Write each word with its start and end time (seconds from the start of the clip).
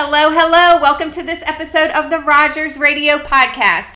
Hello, 0.00 0.30
hello. 0.30 0.80
Welcome 0.80 1.10
to 1.10 1.24
this 1.24 1.42
episode 1.44 1.90
of 1.90 2.08
the 2.08 2.20
Rogers 2.20 2.78
Radio 2.78 3.18
Podcast. 3.18 3.94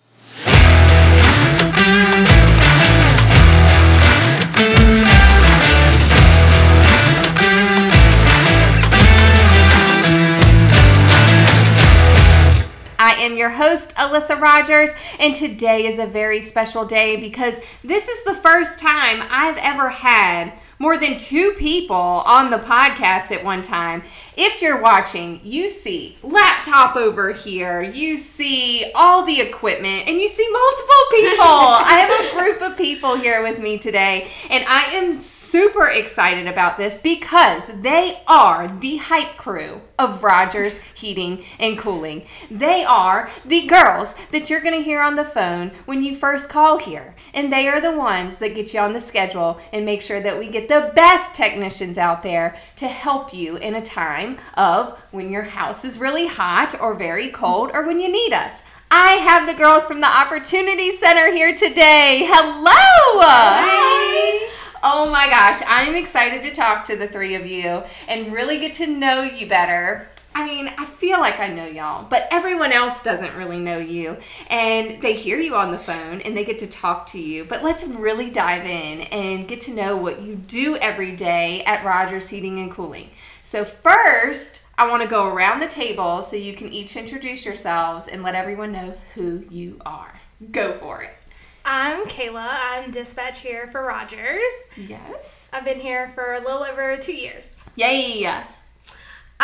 I 12.99 13.15
am 13.21 13.37
your 13.37 13.51
host, 13.51 13.95
Alyssa 13.95 14.41
Rogers, 14.41 14.97
and 15.21 15.37
today 15.37 15.87
is 15.87 16.01
a 16.01 16.07
very 16.09 16.41
special 16.41 16.85
day 16.85 17.17
because 17.17 17.61
this 17.85 18.09
is 18.09 18.25
the 18.25 18.35
first 18.35 18.81
time 18.81 19.21
I've 19.31 19.59
ever 19.59 19.89
had 19.89 20.53
more 20.83 20.99
than 20.99 21.17
two 21.17 21.53
people 21.53 21.95
on 21.97 22.51
the 22.51 22.59
podcast 22.59 23.31
at 23.31 23.45
one 23.45 23.63
time. 23.63 24.03
If 24.37 24.61
you're 24.61 24.81
watching, 24.81 25.41
you 25.45 25.69
see 25.69 26.19
laptop 26.25 26.97
over 26.97 27.33
here, 27.33 27.83
you 27.83 28.17
see 28.17 28.91
all 28.93 29.25
the 29.25 29.41
equipment, 29.41 30.09
and 30.09 30.21
you 30.21 30.27
see 30.27 30.49
multiple 30.51 31.05
people. 31.11 31.45
I 31.45 31.99
have 32.01 32.33
a 32.33 32.37
group 32.37 32.63
of 32.63 32.77
people 32.77 33.15
here 33.15 33.45
with 33.45 33.61
me 33.61 33.79
today, 33.79 34.29
and 34.51 34.65
I 34.67 34.95
am 34.95 35.21
super 35.21 35.87
excited 35.87 36.49
about 36.49 36.79
this 36.79 36.99
because 36.99 37.71
they 37.81 38.21
are 38.27 38.67
the 38.81 38.97
hype 38.97 39.37
crew 39.37 39.81
of 40.01 40.25
Rogers 40.25 40.81
Heating 40.95 41.45
and 41.61 41.79
Cooling. 41.79 42.27
They 42.51 42.83
are 42.83 43.31
the 43.45 43.67
girls 43.67 44.17
that 44.33 44.51
you're 44.51 44.63
going 44.63 44.77
to 44.77 44.83
hear 44.83 45.01
on 45.01 45.15
the 45.15 45.25
phone 45.25 45.71
when 45.85 46.03
you 46.03 46.17
first 46.17 46.49
call 46.49 46.79
here, 46.79 47.15
and 47.35 47.53
they 47.53 47.69
are 47.69 47.81
the 47.81 47.97
ones 47.97 48.39
that 48.39 48.57
get 48.57 48.75
you 48.75 48.81
on 48.81 48.91
the 48.91 49.01
schedule 49.01 49.61
and 49.73 49.85
make 49.85 50.03
sure 50.03 50.21
that 50.21 50.37
we 50.37 50.49
get 50.49 50.69
the 50.73 50.91
best 50.95 51.35
technicians 51.35 51.99
out 51.99 52.23
there 52.23 52.57
to 52.77 52.89
help 52.89 53.35
you 53.35 53.57
in 53.57 53.75
a 53.75 53.83
time 53.83 54.39
of 54.55 54.99
when 55.11 55.31
your 55.31 55.43
house 55.43 55.85
is 55.85 55.99
really 55.99 56.27
hot 56.27 56.81
or 56.81 56.95
very 56.95 57.31
cold 57.31 57.71
or 57.75 57.87
when 57.87 58.01
you 58.01 58.11
need 58.11 58.33
us. 58.33 58.63
I 58.91 59.13
have 59.17 59.47
the 59.47 59.53
girls 59.53 59.85
from 59.85 60.01
the 60.01 60.07
Opportunity 60.07 60.91
Center 60.91 61.31
here 61.31 61.55
today. 61.55 62.25
Hello! 62.27 63.21
Hi. 63.21 64.51
Oh 64.83 65.11
my 65.11 65.27
gosh, 65.27 65.61
I'm 65.67 65.95
excited 65.95 66.43
to 66.43 66.51
talk 66.51 66.87
to 66.87 66.97
the 66.97 67.07
three 67.07 67.35
of 67.35 67.45
you 67.47 67.83
and 68.09 68.33
really 68.33 68.59
get 68.59 68.73
to 68.75 68.87
know 68.87 69.23
you 69.25 69.47
better. 69.47 70.09
I 70.35 70.45
mean, 70.45 70.73
I 70.79 70.85
feel 70.85 71.21
like 71.21 71.41
I 71.41 71.49
know 71.49 71.67
y'all, 71.67 72.07
but 72.09 72.27
everyone 72.31 72.73
else 72.73 73.03
doesn't 73.03 73.37
really 73.37 73.59
know 73.59 73.79
you. 73.79 74.17
And 74.49 75.01
they 75.03 75.15
hear 75.15 75.39
you 75.39 75.55
on 75.55 75.71
the 75.71 75.79
phone 75.79 76.21
and 76.23 76.37
they 76.37 76.45
get 76.45 76.59
to 76.61 76.67
talk 76.67 77.07
to 77.09 77.21
you. 77.21 77.45
But 77.45 77.63
let's 77.63 77.85
really 77.85 78.31
dive 78.31 78.65
in 78.65 79.03
and 79.03 79.47
get 79.47 79.61
to 79.63 79.75
know 79.75 79.97
what 79.97 80.23
you 80.23 80.37
do 80.37 80.77
every 80.77 81.15
day 81.15 81.63
at 81.65 81.85
Rogers 81.85 82.29
Heating 82.29 82.61
and 82.61 82.71
Cooling. 82.71 83.11
So, 83.43 83.65
first, 83.65 84.67
I 84.79 84.89
want 84.89 85.03
to 85.03 85.09
go 85.09 85.29
around 85.29 85.61
the 85.61 85.69
table 85.69 86.23
so 86.23 86.37
you 86.37 86.55
can 86.55 86.73
each 86.73 86.97
introduce 86.97 87.45
yourselves 87.45 88.09
and 88.09 88.23
let 88.23 88.35
everyone 88.35 88.73
know 88.73 88.95
who 89.15 89.45
you 89.51 89.81
are. 89.85 90.15
Go 90.51 90.73
for 90.75 91.03
it. 91.03 91.13
I'm 91.65 92.07
Kayla. 92.07 92.49
I'm 92.49 92.91
dispatch 92.91 93.41
here 93.41 93.69
for 93.69 93.85
Rogers. 93.85 94.69
Yes. 94.77 95.49
I've 95.53 95.65
been 95.65 95.79
here 95.79 96.11
for 96.15 96.35
a 96.35 96.41
little 96.41 96.65
over 96.65 96.97
two 96.97 97.13
years. 97.13 97.63
Yay. 97.77 98.27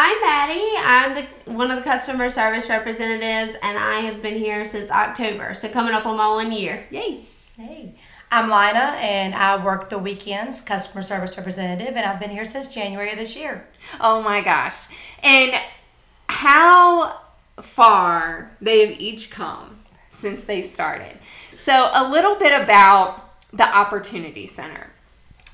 I'm 0.00 0.20
Maddie. 0.20 0.74
I'm 0.78 1.14
the 1.16 1.52
one 1.52 1.72
of 1.72 1.77
the 1.77 1.82
customer 1.82 2.30
service 2.30 2.68
representatives, 2.68 3.56
and 3.60 3.77
I 3.77 3.98
have 4.02 4.22
been 4.22 4.36
here 4.36 4.64
since 4.64 4.92
October. 4.92 5.55
So 5.55 5.68
coming 5.68 5.92
up 5.92 6.06
on 6.06 6.16
my 6.16 6.28
one 6.28 6.52
year. 6.52 6.86
Yay. 6.92 7.24
Hey, 7.56 7.96
I'm 8.30 8.44
Lina, 8.44 8.96
and 9.00 9.34
I 9.34 9.64
work 9.64 9.88
the 9.88 9.98
weekends, 9.98 10.60
customer 10.60 11.02
service 11.02 11.36
representative, 11.36 11.96
and 11.96 12.06
I've 12.06 12.20
been 12.20 12.30
here 12.30 12.44
since 12.44 12.72
January 12.72 13.10
of 13.10 13.18
this 13.18 13.34
year. 13.34 13.66
Oh 14.00 14.22
my 14.22 14.40
gosh. 14.40 14.86
And 15.24 15.60
how 16.28 17.20
far 17.60 18.52
they 18.60 18.86
have 18.86 19.00
each 19.00 19.30
come 19.30 19.80
since 20.10 20.44
they 20.44 20.62
started. 20.62 21.18
So, 21.56 21.90
a 21.92 22.08
little 22.08 22.36
bit 22.36 22.52
about 22.52 23.36
the 23.52 23.68
Opportunity 23.68 24.46
Center. 24.46 24.87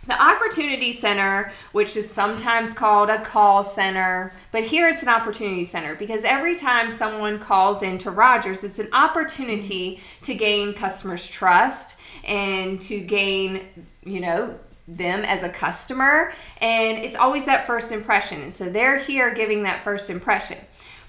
The 0.06 0.22
Opportunity 0.22 0.92
Center, 0.92 1.50
which 1.72 1.96
is 1.96 2.08
sometimes 2.08 2.74
called 2.74 3.08
a 3.08 3.22
call 3.22 3.64
center, 3.64 4.32
but 4.52 4.62
here 4.62 4.86
it's 4.86 5.02
an 5.02 5.08
opportunity 5.08 5.64
center 5.64 5.94
because 5.94 6.24
every 6.24 6.54
time 6.54 6.90
someone 6.90 7.38
calls 7.38 7.82
into 7.82 8.10
Rogers, 8.10 8.64
it's 8.64 8.78
an 8.78 8.88
opportunity 8.92 10.00
to 10.22 10.34
gain 10.34 10.74
customers' 10.74 11.26
trust 11.26 11.96
and 12.24 12.78
to 12.82 13.00
gain, 13.00 13.62
you 14.04 14.20
know, 14.20 14.58
them 14.86 15.22
as 15.22 15.42
a 15.42 15.48
customer. 15.48 16.34
And 16.60 16.98
it's 16.98 17.16
always 17.16 17.46
that 17.46 17.66
first 17.66 17.90
impression. 17.90 18.42
And 18.42 18.52
so 18.52 18.68
they're 18.68 18.98
here 18.98 19.32
giving 19.32 19.62
that 19.62 19.82
first 19.82 20.10
impression. 20.10 20.58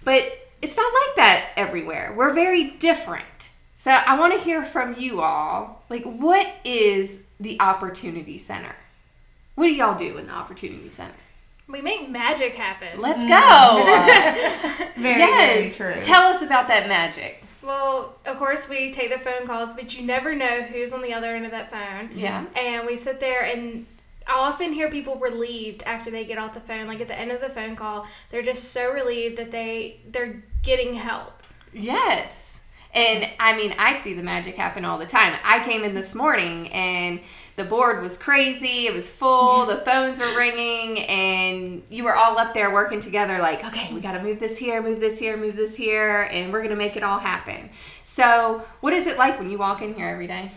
But 0.05 0.23
it's 0.61 0.77
not 0.77 0.93
like 0.93 1.15
that 1.17 1.49
everywhere. 1.57 2.13
We're 2.17 2.33
very 2.33 2.71
different. 2.71 3.49
So 3.75 3.91
I 3.91 4.17
want 4.17 4.33
to 4.33 4.39
hear 4.39 4.63
from 4.63 4.95
you 4.97 5.19
all. 5.19 5.83
Like, 5.89 6.03
what 6.03 6.47
is 6.63 7.19
the 7.41 7.59
Opportunity 7.59 8.37
Center? 8.37 8.73
What 9.55 9.65
do 9.67 9.73
y'all 9.73 9.97
do 9.97 10.17
in 10.17 10.27
the 10.27 10.33
Opportunity 10.33 10.89
Center? 10.89 11.13
We 11.67 11.81
make 11.81 12.09
magic 12.09 12.53
happen. 12.53 12.99
Let's 12.99 13.21
mm. 13.21 13.29
go. 13.29 14.85
Very, 15.01 15.19
yes. 15.19 15.75
very 15.75 15.93
true. 15.93 16.01
Tell 16.01 16.23
us 16.23 16.41
about 16.41 16.67
that 16.67 16.87
magic. 16.87 17.43
well, 17.61 18.17
of 18.25 18.37
course, 18.37 18.69
we 18.69 18.91
take 18.91 19.11
the 19.11 19.19
phone 19.19 19.45
calls, 19.45 19.73
but 19.73 19.97
you 19.97 20.05
never 20.05 20.33
know 20.35 20.61
who's 20.61 20.93
on 20.93 21.01
the 21.01 21.13
other 21.13 21.35
end 21.35 21.45
of 21.45 21.51
that 21.51 21.69
phone. 21.69 22.11
Yeah. 22.15 22.45
And 22.55 22.85
we 22.87 22.95
sit 22.95 23.19
there 23.19 23.43
and 23.43 23.85
I 24.27 24.33
often 24.39 24.73
hear 24.73 24.89
people 24.89 25.17
relieved 25.17 25.83
after 25.83 26.09
they 26.09 26.25
get 26.25 26.37
off 26.37 26.53
the 26.53 26.61
phone. 26.61 26.87
Like 26.87 27.01
at 27.01 27.07
the 27.07 27.17
end 27.17 27.31
of 27.31 27.41
the 27.41 27.49
phone 27.49 27.75
call, 27.75 28.07
they're 28.29 28.41
just 28.41 28.71
so 28.71 28.91
relieved 28.91 29.37
that 29.37 29.51
they 29.51 29.99
they're 30.09 30.43
getting 30.63 30.95
help. 30.95 31.43
Yes. 31.73 32.61
And 32.93 33.27
I 33.39 33.55
mean, 33.57 33.75
I 33.77 33.91
see 33.93 34.13
the 34.13 34.23
magic 34.23 34.55
happen 34.55 34.85
all 34.85 34.97
the 34.97 35.05
time. 35.05 35.37
I 35.43 35.59
came 35.63 35.83
in 35.83 35.93
this 35.93 36.15
morning 36.15 36.71
and 36.71 37.19
the 37.55 37.63
board 37.63 38.01
was 38.01 38.17
crazy. 38.17 38.87
It 38.87 38.93
was 38.93 39.09
full. 39.09 39.65
The 39.65 39.77
phones 39.77 40.19
were 40.19 40.35
ringing, 40.37 40.99
and 41.05 41.83
you 41.89 42.03
were 42.03 42.15
all 42.15 42.37
up 42.37 42.53
there 42.53 42.73
working 42.73 42.99
together, 42.99 43.39
like, 43.39 43.65
okay, 43.65 43.93
we 43.93 44.01
got 44.01 44.11
to 44.11 44.21
move 44.21 44.39
this 44.39 44.57
here, 44.57 44.81
move 44.81 44.99
this 44.99 45.17
here, 45.17 45.37
move 45.37 45.55
this 45.55 45.75
here, 45.75 46.23
and 46.31 46.51
we're 46.51 46.59
going 46.59 46.71
to 46.71 46.75
make 46.75 46.97
it 46.97 47.03
all 47.03 47.19
happen. 47.19 47.69
So, 48.03 48.65
what 48.81 48.93
is 48.93 49.07
it 49.07 49.17
like 49.17 49.39
when 49.39 49.49
you 49.49 49.57
walk 49.57 49.81
in 49.81 49.93
here 49.93 50.07
every 50.07 50.27
day? 50.27 50.51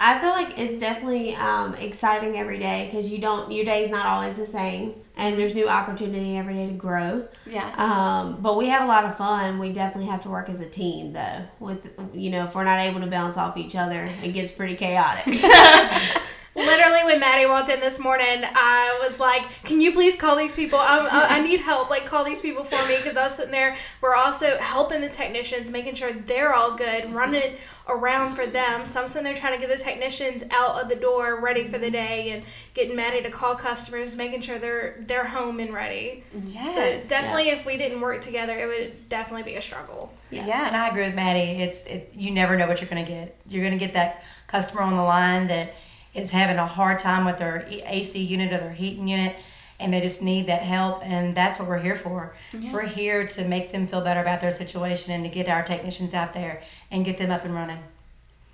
I 0.00 0.20
feel 0.20 0.30
like 0.30 0.58
it's 0.58 0.78
definitely 0.78 1.34
um, 1.34 1.74
exciting 1.74 2.36
every 2.36 2.58
day 2.58 2.86
because 2.86 3.10
you 3.10 3.18
don't 3.18 3.50
your 3.50 3.64
day's 3.64 3.90
not 3.90 4.06
always 4.06 4.36
the 4.36 4.46
same, 4.46 4.94
and 5.16 5.36
there's 5.36 5.54
new 5.54 5.68
opportunity 5.68 6.36
every 6.36 6.54
day 6.54 6.66
to 6.68 6.74
grow. 6.74 7.26
Yeah. 7.46 7.72
Um, 7.76 8.40
but 8.40 8.56
we 8.56 8.68
have 8.68 8.82
a 8.82 8.86
lot 8.86 9.04
of 9.04 9.16
fun. 9.16 9.58
We 9.58 9.72
definitely 9.72 10.08
have 10.08 10.22
to 10.22 10.28
work 10.28 10.48
as 10.48 10.60
a 10.60 10.68
team, 10.68 11.12
though. 11.12 11.42
With 11.58 11.88
you 12.14 12.30
know, 12.30 12.44
if 12.46 12.54
we're 12.54 12.64
not 12.64 12.78
able 12.78 13.00
to 13.00 13.08
bounce 13.08 13.36
off 13.36 13.56
each 13.56 13.74
other, 13.74 14.08
it 14.22 14.32
gets 14.34 14.52
pretty 14.52 14.76
chaotic. 14.76 15.34
Literally, 16.58 17.04
when 17.04 17.20
Maddie 17.20 17.46
walked 17.46 17.68
in 17.68 17.80
this 17.80 17.98
morning, 17.98 18.42
I 18.44 18.98
was 19.02 19.18
like, 19.18 19.62
"Can 19.64 19.80
you 19.80 19.92
please 19.92 20.16
call 20.16 20.36
these 20.36 20.54
people? 20.54 20.78
I, 20.78 20.98
I, 20.98 21.36
I 21.36 21.40
need 21.40 21.60
help. 21.60 21.88
Like, 21.90 22.06
call 22.06 22.24
these 22.24 22.40
people 22.40 22.64
for 22.64 22.84
me." 22.88 22.96
Because 22.96 23.16
I 23.16 23.24
was 23.24 23.34
sitting 23.36 23.52
there. 23.52 23.76
We're 24.00 24.14
also 24.14 24.56
helping 24.58 25.00
the 25.00 25.08
technicians, 25.08 25.70
making 25.70 25.94
sure 25.94 26.12
they're 26.12 26.52
all 26.54 26.76
good, 26.76 27.12
running 27.12 27.56
around 27.88 28.34
for 28.36 28.46
them. 28.46 28.84
So 28.84 29.00
I'm 29.00 29.08
sitting 29.08 29.24
there 29.24 29.34
trying 29.34 29.58
to 29.58 29.66
get 29.66 29.74
the 29.74 29.82
technicians 29.82 30.42
out 30.50 30.82
of 30.82 30.88
the 30.90 30.96
door, 30.96 31.40
ready 31.40 31.66
for 31.68 31.78
the 31.78 31.90
day, 31.90 32.30
and 32.30 32.42
getting 32.74 32.94
Maddie 32.94 33.22
to 33.22 33.30
call 33.30 33.54
customers, 33.54 34.14
making 34.16 34.40
sure 34.42 34.58
they're 34.58 34.96
they're 35.06 35.26
home 35.26 35.60
and 35.60 35.72
ready. 35.72 36.24
yes. 36.46 37.04
So 37.04 37.08
definitely, 37.08 37.48
if 37.50 37.64
we 37.64 37.76
didn't 37.78 38.00
work 38.00 38.20
together, 38.20 38.58
it 38.58 38.66
would 38.66 39.08
definitely 39.08 39.44
be 39.44 39.56
a 39.56 39.62
struggle. 39.62 40.12
yeah. 40.30 40.66
And 40.66 40.76
I 40.76 40.88
agree 40.88 41.04
with 41.04 41.14
Maddie. 41.14 41.62
It's, 41.62 41.86
it's 41.86 42.14
you 42.14 42.30
never 42.30 42.56
know 42.56 42.66
what 42.66 42.80
you're 42.80 42.90
going 42.90 43.04
to 43.04 43.10
get. 43.10 43.36
You're 43.48 43.64
going 43.64 43.78
to 43.78 43.84
get 43.84 43.94
that 43.94 44.22
customer 44.46 44.82
on 44.82 44.94
the 44.94 45.02
line 45.02 45.46
that 45.48 45.74
is 46.18 46.30
having 46.30 46.56
a 46.56 46.66
hard 46.66 46.98
time 46.98 47.24
with 47.24 47.38
their 47.38 47.66
AC 47.68 48.20
unit 48.22 48.52
or 48.52 48.58
their 48.58 48.72
heating 48.72 49.08
unit, 49.08 49.36
and 49.80 49.92
they 49.92 50.00
just 50.00 50.22
need 50.22 50.46
that 50.46 50.62
help. 50.62 51.04
And 51.04 51.34
that's 51.34 51.58
what 51.58 51.68
we're 51.68 51.78
here 51.78 51.96
for. 51.96 52.34
We're 52.72 52.86
here 52.86 53.26
to 53.26 53.44
make 53.44 53.70
them 53.70 53.86
feel 53.86 54.00
better 54.00 54.20
about 54.20 54.40
their 54.40 54.50
situation 54.50 55.12
and 55.12 55.24
to 55.24 55.30
get 55.30 55.48
our 55.48 55.62
technicians 55.62 56.14
out 56.14 56.32
there 56.32 56.62
and 56.90 57.04
get 57.04 57.16
them 57.16 57.30
up 57.30 57.44
and 57.44 57.54
running. 57.54 57.78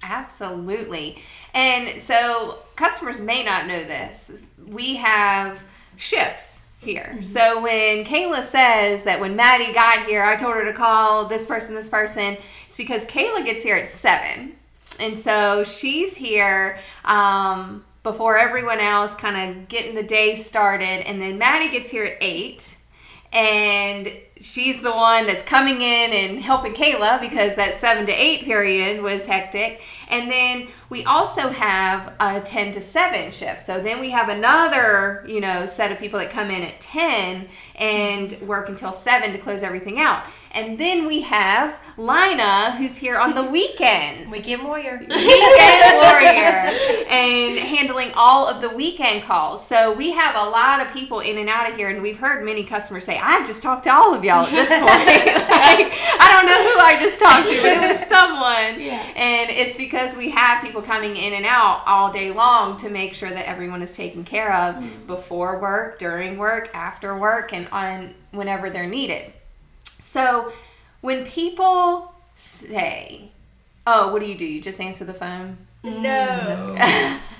Absolutely. 0.02 1.18
And 1.54 2.00
so 2.00 2.58
customers 2.76 3.20
may 3.20 3.42
not 3.42 3.66
know 3.66 3.84
this. 3.84 4.46
We 4.66 4.96
have 4.96 5.64
shifts 5.96 6.60
here. 6.78 7.10
Mm-hmm. 7.12 7.22
So 7.22 7.62
when 7.62 8.04
Kayla 8.04 8.42
says 8.42 9.04
that 9.04 9.18
when 9.18 9.34
Maddie 9.34 9.72
got 9.72 10.06
here, 10.06 10.22
I 10.22 10.36
told 10.36 10.54
her 10.54 10.64
to 10.64 10.72
call 10.72 11.26
this 11.26 11.46
person, 11.46 11.74
this 11.74 11.88
person, 11.88 12.36
it's 12.66 12.76
because 12.76 13.04
Kayla 13.06 13.44
gets 13.44 13.64
here 13.64 13.76
at 13.76 13.88
seven. 13.88 14.56
And 15.00 15.16
so 15.18 15.64
she's 15.64 16.16
here 16.16 16.78
um, 17.04 17.84
before 18.02 18.38
everyone 18.38 18.80
else, 18.80 19.14
kind 19.14 19.50
of 19.50 19.68
getting 19.68 19.94
the 19.94 20.02
day 20.02 20.34
started. 20.34 21.06
And 21.08 21.20
then 21.20 21.38
Maddie 21.38 21.70
gets 21.70 21.90
here 21.90 22.04
at 22.04 22.16
eight. 22.20 22.76
And 23.32 24.12
she's 24.40 24.82
the 24.82 24.90
one 24.90 25.26
that's 25.26 25.42
coming 25.42 25.80
in 25.80 26.12
and 26.12 26.38
helping 26.38 26.74
Kayla 26.74 27.20
because 27.20 27.54
that 27.56 27.74
seven 27.74 28.04
to 28.06 28.12
eight 28.12 28.44
period 28.44 29.02
was 29.02 29.26
hectic. 29.26 29.82
And 30.08 30.30
then 30.30 30.68
we 30.90 31.04
also 31.04 31.48
have 31.48 32.14
a 32.20 32.40
10 32.40 32.72
to 32.72 32.80
7 32.80 33.30
shift. 33.30 33.60
So 33.60 33.80
then 33.80 34.00
we 34.00 34.10
have 34.10 34.28
another, 34.28 35.24
you 35.26 35.40
know, 35.40 35.66
set 35.66 35.90
of 35.90 35.98
people 35.98 36.18
that 36.18 36.30
come 36.30 36.50
in 36.50 36.62
at 36.62 36.80
10 36.80 37.48
and 37.76 38.32
work 38.42 38.68
until 38.68 38.92
7 38.92 39.32
to 39.32 39.38
close 39.38 39.62
everything 39.62 39.98
out. 39.98 40.24
And 40.52 40.78
then 40.78 41.06
we 41.06 41.20
have 41.22 41.76
Lina, 41.96 42.76
who's 42.76 42.96
here 42.96 43.18
on 43.18 43.34
the 43.34 43.42
weekends. 43.50 44.30
Weekend 44.30 44.62
warrior. 44.62 44.98
weekend 45.00 45.94
warrior 45.94 46.70
and 47.08 47.58
handling 47.58 48.12
all 48.14 48.46
of 48.46 48.60
the 48.60 48.70
weekend 48.70 49.24
calls. 49.24 49.66
So 49.66 49.92
we 49.94 50.12
have 50.12 50.36
a 50.36 50.50
lot 50.50 50.84
of 50.84 50.92
people 50.92 51.20
in 51.20 51.38
and 51.38 51.48
out 51.48 51.68
of 51.68 51.76
here, 51.76 51.88
and 51.88 52.00
we've 52.00 52.18
heard 52.18 52.44
many 52.44 52.62
customers 52.62 53.04
say, 53.04 53.18
"I've 53.18 53.46
just 53.46 53.62
talked 53.62 53.84
to 53.84 53.94
all 53.94 54.14
of 54.14 54.23
y'all 54.24 54.46
at 54.46 54.50
this 54.50 54.68
point." 54.68 54.80
like, 55.50 55.92
I 56.20 56.30
don't 56.32 56.46
know 56.46 56.62
who 56.62 56.78
I 56.80 56.96
just 57.00 57.20
talked 57.20 57.48
to, 57.48 57.56
but 57.62 57.72
it 57.72 57.88
was 57.88 58.06
someone. 58.08 58.80
Yeah. 58.80 59.00
And 59.16 59.50
it's 59.50 59.76
because 59.76 60.16
we 60.16 60.30
have 60.30 60.62
people 60.62 60.82
coming 60.82 61.16
in 61.16 61.34
and 61.34 61.44
out 61.44 61.82
all 61.86 62.12
day 62.12 62.30
long 62.30 62.76
to 62.78 62.90
make 62.90 63.14
sure 63.14 63.30
that 63.30 63.48
everyone 63.48 63.82
is 63.82 63.96
taken 63.96 64.24
care 64.24 64.52
of 64.52 64.76
mm-hmm. 64.76 65.06
before 65.06 65.60
work, 65.60 65.98
during 65.98 66.38
work, 66.38 66.70
after 66.74 67.16
work, 67.16 67.52
and 67.52 67.68
on 67.68 68.14
whenever 68.32 68.70
they're 68.70 68.86
needed. 68.86 69.32
So 69.98 70.52
when 71.00 71.24
people 71.24 72.12
say, 72.34 73.30
"Oh, 73.86 74.12
what 74.12 74.20
do 74.20 74.26
you 74.26 74.36
do? 74.36 74.46
You 74.46 74.60
just 74.60 74.80
answer 74.80 75.04
the 75.04 75.14
phone?" 75.14 75.58
No. 75.84 76.74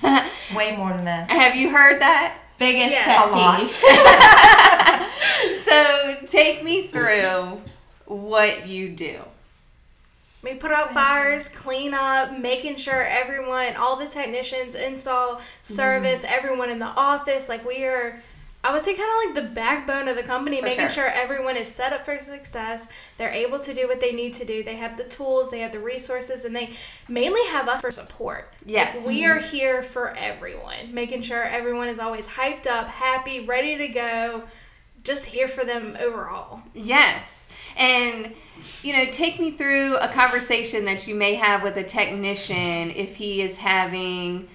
Way 0.54 0.76
more 0.76 0.90
than 0.90 1.04
that. 1.06 1.30
Have 1.30 1.56
you 1.56 1.70
heard 1.70 2.00
that? 2.00 2.38
Biggest 2.58 2.92
Yeah. 2.92 3.04
pet 3.04 3.32
peeve. 3.32 3.74
So 5.64 6.16
take 6.26 6.62
me 6.62 6.86
through 6.86 7.60
what 8.06 8.66
you 8.66 8.90
do. 8.90 9.18
We 10.42 10.54
put 10.54 10.70
out 10.70 10.92
fires, 10.92 11.48
clean 11.48 11.94
up, 11.94 12.38
making 12.38 12.76
sure 12.76 13.02
everyone, 13.02 13.76
all 13.76 13.96
the 13.96 14.06
technicians, 14.06 14.74
install, 14.74 15.36
mm-hmm. 15.36 15.42
service, 15.62 16.22
everyone 16.26 16.68
in 16.70 16.78
the 16.78 16.84
office, 16.84 17.48
like 17.48 17.66
we 17.66 17.84
are, 17.84 18.20
I 18.62 18.72
would 18.74 18.84
say, 18.84 18.94
kind 18.94 19.08
of 19.08 19.36
like 19.36 19.44
the 19.46 19.54
backbone 19.54 20.06
of 20.06 20.16
the 20.16 20.22
company, 20.22 20.58
For 20.58 20.64
making 20.66 20.80
sure. 20.80 20.90
sure 20.90 21.06
everyone 21.06 21.56
is 21.56 21.68
set 21.68 21.94
up 21.94 22.04
for 22.04 22.20
success. 22.20 22.88
They're 23.16 23.32
able 23.32 23.58
to 23.60 23.72
do 23.72 23.88
what 23.88 24.00
they 24.00 24.12
need 24.12 24.34
to 24.34 24.44
do. 24.44 24.62
They 24.62 24.76
have 24.76 24.98
the 24.98 25.04
tools, 25.04 25.50
they 25.50 25.60
have 25.60 25.72
the 25.72 25.80
resources, 25.80 26.44
and 26.44 26.54
they 26.54 26.74
mainly 27.08 27.44
have 27.46 27.66
us 27.66 27.80
for 27.80 27.90
support. 27.90 28.52
Like, 28.66 28.70
Yes. 28.70 29.06
we 29.06 29.24
are 29.24 29.38
here 29.38 29.82
for 29.82 30.10
everyone, 30.10 30.92
making 30.92 31.22
sure 31.22 31.42
everyone 31.42 31.88
is 31.88 31.98
always 31.98 32.26
hyped 32.26 32.66
up, 32.66 32.88
happy, 32.88 33.40
ready 33.46 33.78
to 33.78 33.88
go. 33.88 34.42
Just 35.04 35.26
here 35.26 35.48
for 35.48 35.64
them 35.64 35.96
overall. 36.00 36.62
Yes. 36.74 37.46
And, 37.76 38.34
you 38.82 38.94
know, 38.94 39.04
take 39.10 39.38
me 39.38 39.50
through 39.50 39.96
a 39.96 40.08
conversation 40.08 40.86
that 40.86 41.06
you 41.06 41.14
may 41.14 41.34
have 41.34 41.62
with 41.62 41.76
a 41.76 41.84
technician 41.84 42.90
if 42.90 43.14
he 43.16 43.42
is 43.42 43.58
having, 43.58 44.48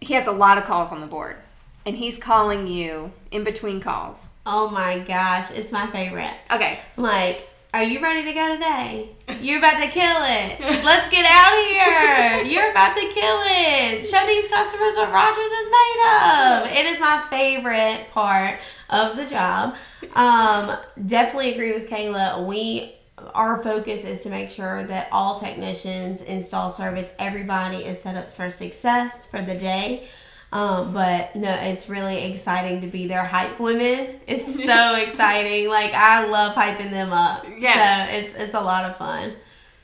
he 0.00 0.14
has 0.14 0.26
a 0.26 0.32
lot 0.32 0.56
of 0.56 0.64
calls 0.64 0.90
on 0.90 1.00
the 1.00 1.06
board 1.06 1.36
and 1.84 1.96
he's 1.96 2.16
calling 2.16 2.66
you 2.66 3.12
in 3.30 3.44
between 3.44 3.80
calls. 3.80 4.30
Oh 4.46 4.70
my 4.70 5.00
gosh, 5.00 5.50
it's 5.50 5.70
my 5.70 5.86
favorite. 5.88 6.34
Okay. 6.50 6.80
Like, 6.96 7.49
are 7.72 7.84
you 7.84 8.00
ready 8.00 8.24
to 8.24 8.32
go 8.32 8.54
today? 8.54 9.10
You're 9.40 9.58
about 9.58 9.80
to 9.80 9.88
kill 9.88 10.22
it. 10.22 10.60
Let's 10.84 11.08
get 11.08 11.24
out 11.24 11.52
of 11.52 12.44
here. 12.44 12.52
You're 12.52 12.70
about 12.72 12.94
to 12.94 13.00
kill 13.00 13.40
it. 13.44 14.04
Show 14.04 14.26
these 14.26 14.48
customers 14.48 14.96
what 14.96 15.12
Rogers 15.12 15.50
is 15.50 15.70
made 15.70 16.02
of. 16.04 16.66
It 16.68 16.86
is 16.86 17.00
my 17.00 17.24
favorite 17.30 18.08
part 18.10 18.58
of 18.88 19.16
the 19.16 19.24
job. 19.24 19.76
Um, 20.14 20.76
definitely 21.06 21.54
agree 21.54 21.72
with 21.72 21.88
Kayla. 21.88 22.46
We 22.46 22.96
our 23.34 23.62
focus 23.62 24.04
is 24.04 24.22
to 24.22 24.30
make 24.30 24.50
sure 24.50 24.82
that 24.84 25.06
all 25.12 25.38
technicians 25.38 26.22
install 26.22 26.70
service 26.70 27.12
everybody 27.18 27.84
is 27.84 28.00
set 28.00 28.16
up 28.16 28.32
for 28.32 28.48
success 28.48 29.26
for 29.26 29.42
the 29.42 29.54
day 29.54 30.08
um, 30.52 30.92
but 30.92 31.34
no 31.36 31.52
it's 31.54 31.88
really 31.88 32.32
exciting 32.32 32.80
to 32.80 32.86
be 32.88 33.06
their 33.06 33.24
hype 33.24 33.58
women 33.60 34.20
it's 34.26 34.64
so 34.64 34.94
exciting 34.96 35.68
like 35.68 35.92
i 35.94 36.24
love 36.26 36.54
hyping 36.54 36.90
them 36.90 37.12
up 37.12 37.44
Yes. 37.58 38.08
so 38.10 38.16
it's 38.16 38.44
it's 38.44 38.54
a 38.54 38.60
lot 38.60 38.84
of 38.84 38.96
fun 38.96 39.34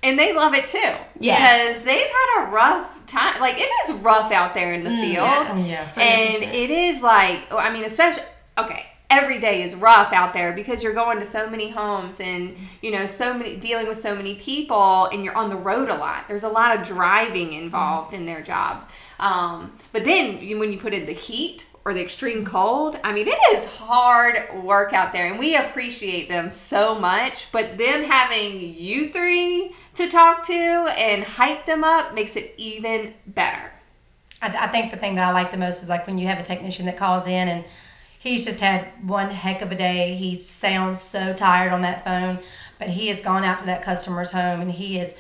And 0.02 0.18
they 0.18 0.32
love 0.32 0.54
it 0.54 0.66
too. 0.68 0.92
Yes. 1.18 1.40
Because 1.40 1.84
they've 1.84 2.06
had 2.18 2.44
a 2.44 2.50
rough 2.52 3.06
time. 3.06 3.40
Like, 3.40 3.56
it 3.58 3.70
is 3.84 3.92
rough 4.02 4.30
out 4.30 4.54
there 4.54 4.72
in 4.74 4.84
the 4.84 4.90
Mm, 4.90 5.00
field. 5.00 5.66
Yes. 5.66 5.98
and 5.98 6.42
it 6.44 6.70
is 6.70 7.02
like 7.02 7.40
i 7.52 7.72
mean 7.72 7.84
especially 7.84 8.22
okay 8.58 8.84
every 9.08 9.38
day 9.38 9.62
is 9.62 9.74
rough 9.76 10.12
out 10.12 10.32
there 10.34 10.52
because 10.52 10.82
you're 10.82 10.92
going 10.92 11.18
to 11.18 11.24
so 11.24 11.48
many 11.48 11.68
homes 11.70 12.20
and 12.20 12.54
you 12.82 12.90
know 12.90 13.06
so 13.06 13.32
many 13.32 13.56
dealing 13.56 13.86
with 13.86 13.96
so 13.96 14.14
many 14.16 14.34
people 14.34 15.06
and 15.12 15.24
you're 15.24 15.36
on 15.36 15.48
the 15.48 15.56
road 15.56 15.88
a 15.88 15.94
lot 15.94 16.24
there's 16.28 16.42
a 16.44 16.48
lot 16.48 16.76
of 16.76 16.84
driving 16.86 17.52
involved 17.52 18.12
in 18.14 18.26
their 18.26 18.42
jobs 18.42 18.88
um, 19.18 19.76
but 19.92 20.04
then 20.04 20.36
when 20.58 20.72
you 20.72 20.78
put 20.78 20.94
in 20.94 21.06
the 21.06 21.12
heat 21.12 21.66
or 21.84 21.94
the 21.94 22.02
extreme 22.02 22.44
cold 22.44 22.98
i 23.04 23.12
mean 23.12 23.28
it 23.28 23.38
is 23.52 23.64
hard 23.64 24.42
work 24.62 24.92
out 24.92 25.12
there 25.12 25.26
and 25.26 25.38
we 25.38 25.54
appreciate 25.54 26.28
them 26.28 26.50
so 26.50 26.98
much 26.98 27.50
but 27.52 27.78
them 27.78 28.02
having 28.02 28.74
you 28.74 29.08
three 29.10 29.74
to 29.94 30.08
talk 30.08 30.42
to 30.42 30.52
and 30.52 31.22
hype 31.22 31.64
them 31.64 31.84
up 31.84 32.12
makes 32.14 32.36
it 32.36 32.52
even 32.56 33.14
better 33.28 33.70
I, 34.42 34.64
I 34.64 34.66
think 34.68 34.90
the 34.90 34.96
thing 34.96 35.14
that 35.16 35.28
I 35.28 35.32
like 35.32 35.50
the 35.50 35.56
most 35.56 35.82
is 35.82 35.88
like 35.88 36.06
when 36.06 36.18
you 36.18 36.26
have 36.26 36.38
a 36.38 36.42
technician 36.42 36.86
that 36.86 36.96
calls 36.96 37.26
in 37.26 37.48
and 37.48 37.64
he's 38.18 38.44
just 38.44 38.60
had 38.60 38.88
one 39.06 39.30
heck 39.30 39.62
of 39.62 39.70
a 39.70 39.74
day. 39.74 40.14
He 40.14 40.34
sounds 40.36 41.00
so 41.00 41.32
tired 41.32 41.72
on 41.72 41.82
that 41.82 42.04
phone, 42.04 42.40
but 42.78 42.90
he 42.90 43.08
has 43.08 43.20
gone 43.20 43.44
out 43.44 43.58
to 43.60 43.66
that 43.66 43.82
customer's 43.82 44.30
home 44.30 44.60
and 44.60 44.70
he 44.70 44.96
has 44.96 45.16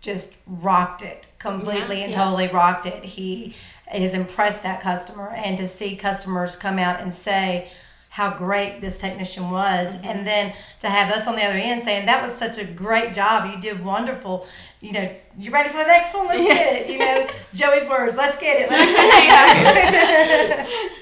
just 0.00 0.36
rocked 0.46 1.02
it 1.02 1.26
completely 1.40 1.98
Yeah, 1.98 2.04
and 2.04 2.12
yeah. 2.12 2.24
totally 2.24 2.46
rocked 2.46 2.86
it. 2.86 3.04
He 3.04 3.56
has 3.86 4.14
impressed 4.14 4.62
that 4.62 4.80
customer 4.80 5.30
and 5.30 5.56
to 5.56 5.66
see 5.66 5.96
customers 5.96 6.54
come 6.54 6.78
out 6.78 7.00
and 7.00 7.12
say 7.12 7.68
how 8.10 8.30
great 8.36 8.80
this 8.80 8.98
technician 9.00 9.50
was 9.50 9.96
and 10.02 10.26
then 10.26 10.52
to 10.80 10.88
have 10.88 11.12
us 11.12 11.26
on 11.28 11.36
the 11.36 11.42
other 11.44 11.58
end 11.58 11.80
saying 11.80 12.06
that 12.06 12.22
was 12.22 12.32
such 12.32 12.58
a 12.58 12.64
great 12.64 13.12
job. 13.14 13.52
You 13.52 13.60
did 13.60 13.84
wonderful. 13.84 14.46
You 14.80 14.92
know 14.92 15.12
you 15.38 15.50
ready 15.50 15.68
for 15.68 15.78
the 15.78 15.86
next 15.86 16.14
one? 16.14 16.28
Let's 16.28 16.44
get 16.44 16.76
it. 16.76 16.90
You 16.90 16.98
know 16.98 17.28
joey's 17.54 17.88
words 17.88 18.16
let's 18.16 18.36
get 18.36 18.68
it. 18.70 18.70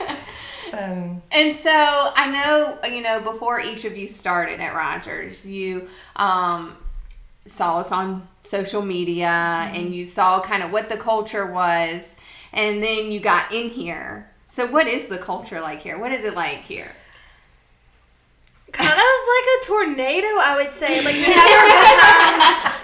So 0.70 1.23
And 1.31 1.52
so 1.52 1.70
I 1.73 2.31
know, 2.31 2.79
you 2.94 3.02
know, 3.02 3.20
before 3.20 3.58
each 3.58 3.87
of 3.87 3.96
you 3.96 4.06
started 4.06 4.61
at 4.61 4.75
Rogers, 4.75 5.46
you 5.49 5.88
um, 6.17 6.76
saw 7.46 7.79
us 7.79 7.90
on 7.90 8.29
social 8.49 8.83
media 8.83 9.29
and 9.29 9.87
mm-hmm. 9.87 9.93
you 9.95 10.05
saw 10.05 10.41
kind 10.41 10.62
of 10.62 10.71
what 10.71 10.89
the 10.89 10.97
culture 10.97 11.47
was, 11.47 12.17
and 12.53 12.83
then 12.83 13.12
you 13.12 13.21
got 13.21 13.53
in 13.53 13.69
here. 13.69 14.31
So, 14.47 14.67
what 14.67 14.87
is 14.87 15.09
the 15.09 15.19
culture 15.19 15.61
like 15.61 15.81
here? 15.81 15.99
What 15.99 16.12
is 16.12 16.25
it 16.25 16.35
like 16.35 16.59
here? 16.59 16.91
kind 18.73 18.91
of 18.91 18.97
like 18.97 19.47
a 19.61 19.67
tornado, 19.67 20.27
I 20.27 20.62
would 20.62 20.73
say. 20.73 21.02
Like 21.02 21.14
we 21.14 21.23
have 21.23 21.50
our 21.50 21.69
good 21.69 22.64
times. 22.64 22.75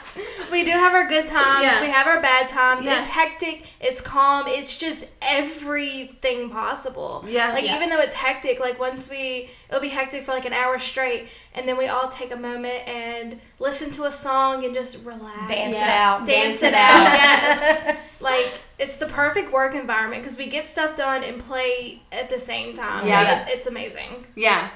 We 0.54 0.64
do 0.64 0.70
have 0.70 0.94
our 0.94 1.06
good 1.08 1.26
times. 1.26 1.62
Yeah. 1.64 1.80
We 1.80 1.88
have 1.90 2.06
our 2.06 2.20
bad 2.20 2.48
times. 2.48 2.86
Yeah. 2.86 2.98
It's 2.98 3.08
hectic. 3.08 3.64
It's 3.80 4.00
calm. 4.00 4.46
It's 4.46 4.76
just 4.76 5.10
everything 5.20 6.50
possible. 6.50 7.24
Yeah. 7.26 7.52
Like 7.52 7.64
Yeah. 7.64 7.76
even 7.76 7.88
though 7.90 8.00
it's 8.00 8.14
hectic, 8.14 8.60
like 8.60 8.78
once 8.78 9.10
we 9.10 9.50
it'll 9.68 9.80
be 9.80 9.88
hectic 9.88 10.24
for 10.24 10.32
like 10.32 10.44
an 10.46 10.52
hour 10.52 10.78
straight, 10.78 11.28
and 11.54 11.68
then 11.68 11.76
we 11.76 11.86
all 11.88 12.08
take 12.08 12.30
a 12.32 12.36
moment 12.36 12.86
and 12.88 13.40
listen 13.58 13.90
to 13.92 14.04
a 14.04 14.12
song 14.12 14.64
and 14.64 14.74
just 14.74 15.04
relax. 15.04 15.48
dance 15.48 15.76
it 15.76 15.82
out 15.82 16.26
Dance, 16.26 16.60
Dance 16.60 16.62
it 16.62 16.66
it 16.68 16.74
out. 16.74 17.06
out. 17.06 17.12
yes. 17.14 17.98
Like 18.20 18.60
it's 18.78 18.96
the 18.96 19.06
perfect 19.06 19.52
work 19.52 19.74
environment 19.74 20.22
because 20.22 20.38
we 20.38 20.46
get 20.48 20.68
stuff 20.68 20.96
done 20.96 21.22
and 21.24 21.40
play 21.44 22.00
at 22.12 22.28
the 22.30 22.38
same 22.38 22.74
time. 22.74 23.06
Yeah. 23.06 23.44
Like, 23.46 23.56
it's 23.56 23.66
amazing. 23.66 24.24
Yeah. 24.34 24.70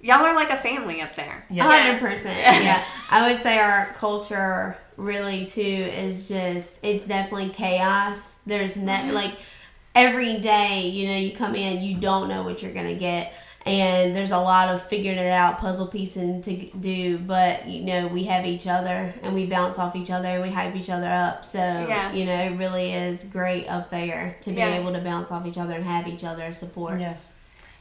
Y'all 0.00 0.24
are 0.24 0.34
like 0.34 0.50
a 0.50 0.56
family 0.56 1.00
up 1.00 1.14
there. 1.16 1.44
yes. 1.50 1.66
hundred 1.66 2.00
percent. 2.00 2.36
Yes. 2.38 2.62
Yes, 2.64 3.00
I 3.10 3.32
would 3.32 3.42
say 3.42 3.58
our 3.58 3.86
culture 3.98 4.76
really 4.96 5.46
too 5.46 5.60
is 5.60 6.28
just 6.28 6.78
it's 6.82 7.06
definitely 7.06 7.50
chaos. 7.50 8.38
There's 8.46 8.76
ne- 8.76 9.12
like 9.12 9.32
every 9.94 10.38
day, 10.38 10.88
you 10.88 11.08
know, 11.08 11.16
you 11.16 11.36
come 11.36 11.54
in, 11.54 11.82
you 11.82 11.96
don't 11.98 12.28
know 12.28 12.42
what 12.42 12.62
you're 12.62 12.72
gonna 12.72 12.94
get, 12.94 13.32
and 13.64 14.14
there's 14.14 14.30
a 14.30 14.38
lot 14.38 14.68
of 14.74 14.82
figuring 14.88 15.18
it 15.18 15.26
out, 15.30 15.58
puzzle 15.58 15.86
piecing 15.86 16.42
to 16.42 16.56
do. 16.78 17.18
But 17.18 17.66
you 17.66 17.82
know, 17.82 18.06
we 18.08 18.24
have 18.24 18.44
each 18.46 18.66
other, 18.66 19.14
and 19.22 19.34
we 19.34 19.46
bounce 19.46 19.78
off 19.78 19.96
each 19.96 20.10
other, 20.10 20.28
and 20.28 20.42
we 20.42 20.50
hype 20.50 20.74
each 20.76 20.90
other 20.90 21.08
up. 21.08 21.44
So 21.44 21.58
Yeah. 21.58 22.12
you 22.12 22.24
know, 22.26 22.38
it 22.44 22.56
really 22.56 22.92
is 22.92 23.24
great 23.24 23.66
up 23.68 23.90
there 23.90 24.36
to 24.42 24.50
be 24.50 24.56
Yeah. 24.56 24.78
able 24.78 24.92
to 24.92 25.00
bounce 25.00 25.30
off 25.30 25.46
each 25.46 25.58
other 25.58 25.74
and 25.74 25.84
have 25.84 26.06
each 26.08 26.24
other 26.24 26.52
support. 26.52 27.00
Yes, 27.00 27.28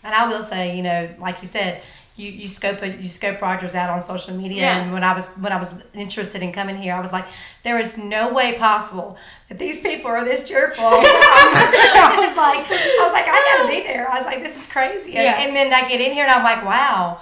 and 0.03 0.13
I 0.13 0.27
will 0.27 0.41
say, 0.41 0.75
you 0.75 0.83
know, 0.83 1.09
like 1.19 1.41
you 1.41 1.47
said, 1.47 1.81
you 2.17 2.31
you 2.31 2.47
scope 2.47 2.81
you 2.83 3.07
scope 3.07 3.41
Rogers 3.41 3.75
out 3.75 3.89
on 3.89 3.99
social 4.01 4.33
media, 4.35 4.61
Yeah. 4.61 4.81
and 4.81 4.93
when 4.93 5.03
I 5.03 5.13
was 5.13 5.29
when 5.31 5.51
I 5.51 5.59
was 5.59 5.75
interested 5.93 6.41
in 6.41 6.53
coming 6.53 6.77
here, 6.77 6.93
I 6.93 7.01
was 7.01 7.11
like, 7.11 7.25
there 7.63 7.77
is 7.77 7.97
no 7.97 8.31
way 8.31 8.53
possible 8.57 9.17
that 9.49 9.57
these 9.57 9.79
people 9.81 10.09
are 10.11 10.23
this 10.23 10.47
cheerful. 10.47 10.85
I 10.85 12.15
was 12.17 12.37
like, 12.37 12.65
I 12.69 13.03
was 13.03 13.13
like, 13.13 13.25
I 13.27 13.57
gotta 13.57 13.69
be 13.69 13.85
there. 13.85 14.09
I 14.09 14.15
was 14.15 14.25
like, 14.25 14.41
this 14.41 14.57
is 14.57 14.65
crazy, 14.65 15.15
and, 15.15 15.23
Yeah. 15.23 15.41
and 15.41 15.55
then 15.55 15.73
I 15.73 15.87
get 15.89 15.99
in 15.99 16.13
here 16.13 16.23
and 16.23 16.31
I'm 16.31 16.43
like, 16.43 16.63
wow. 16.63 17.19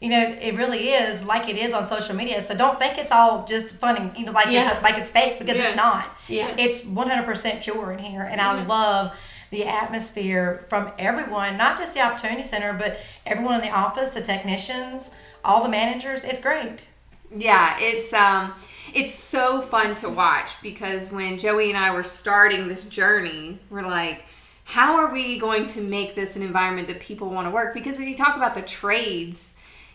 You 0.00 0.08
know, 0.08 0.36
it 0.40 0.56
really 0.56 0.88
is 0.88 1.24
like 1.24 1.48
it 1.48 1.56
is 1.56 1.72
on 1.72 1.84
social 1.84 2.16
media. 2.16 2.40
So 2.40 2.56
don't 2.56 2.76
think 2.76 2.98
it's 2.98 3.12
all 3.12 3.44
just 3.44 3.76
fun 3.76 3.96
and 3.96 4.16
you 4.18 4.24
know, 4.24 4.32
like 4.32 4.48
Yeah. 4.48 4.72
it's 4.72 4.82
like 4.82 4.98
it's 4.98 5.10
fake 5.10 5.38
because 5.38 5.56
Yeah. 5.56 5.66
it's 5.66 5.76
not. 5.76 6.18
Yeah. 6.26 6.52
It's 6.58 6.80
100% 6.80 7.62
pure 7.62 7.92
in 7.92 8.00
here, 8.00 8.22
and 8.22 8.40
I 8.40 8.56
mm-hmm. 8.56 8.68
love 8.68 9.16
the 9.52 9.66
atmosphere 9.66 10.64
from 10.68 10.90
everyone, 10.98 11.58
not 11.58 11.76
just 11.76 11.92
the 11.92 12.00
opportunity 12.00 12.42
center, 12.42 12.72
but 12.72 12.98
everyone 13.26 13.56
in 13.56 13.60
the 13.60 13.70
office, 13.70 14.14
the 14.14 14.22
technicians, 14.22 15.10
all 15.44 15.62
the 15.62 15.68
managers. 15.68 16.24
It's 16.24 16.38
great. 16.38 16.82
Yeah, 17.30 17.76
it's 17.78 18.12
um 18.14 18.54
it's 18.94 19.14
so 19.14 19.60
fun 19.60 19.94
to 19.96 20.08
watch 20.08 20.60
because 20.62 21.12
when 21.12 21.38
Joey 21.38 21.68
and 21.68 21.78
I 21.78 21.94
were 21.94 22.02
starting 22.02 22.66
this 22.66 22.84
journey, 22.84 23.58
we're 23.70 23.82
like 23.82 24.24
how 24.64 24.96
are 24.96 25.12
we 25.12 25.38
going 25.38 25.66
to 25.66 25.82
make 25.82 26.14
this 26.14 26.36
an 26.36 26.42
environment 26.42 26.88
that 26.88 27.00
people 27.00 27.28
want 27.28 27.46
to 27.46 27.50
work 27.50 27.74
because 27.74 27.98
when 27.98 28.08
you 28.08 28.14
talk 28.14 28.36
about 28.36 28.54
the 28.54 28.62
trades, 28.62 29.52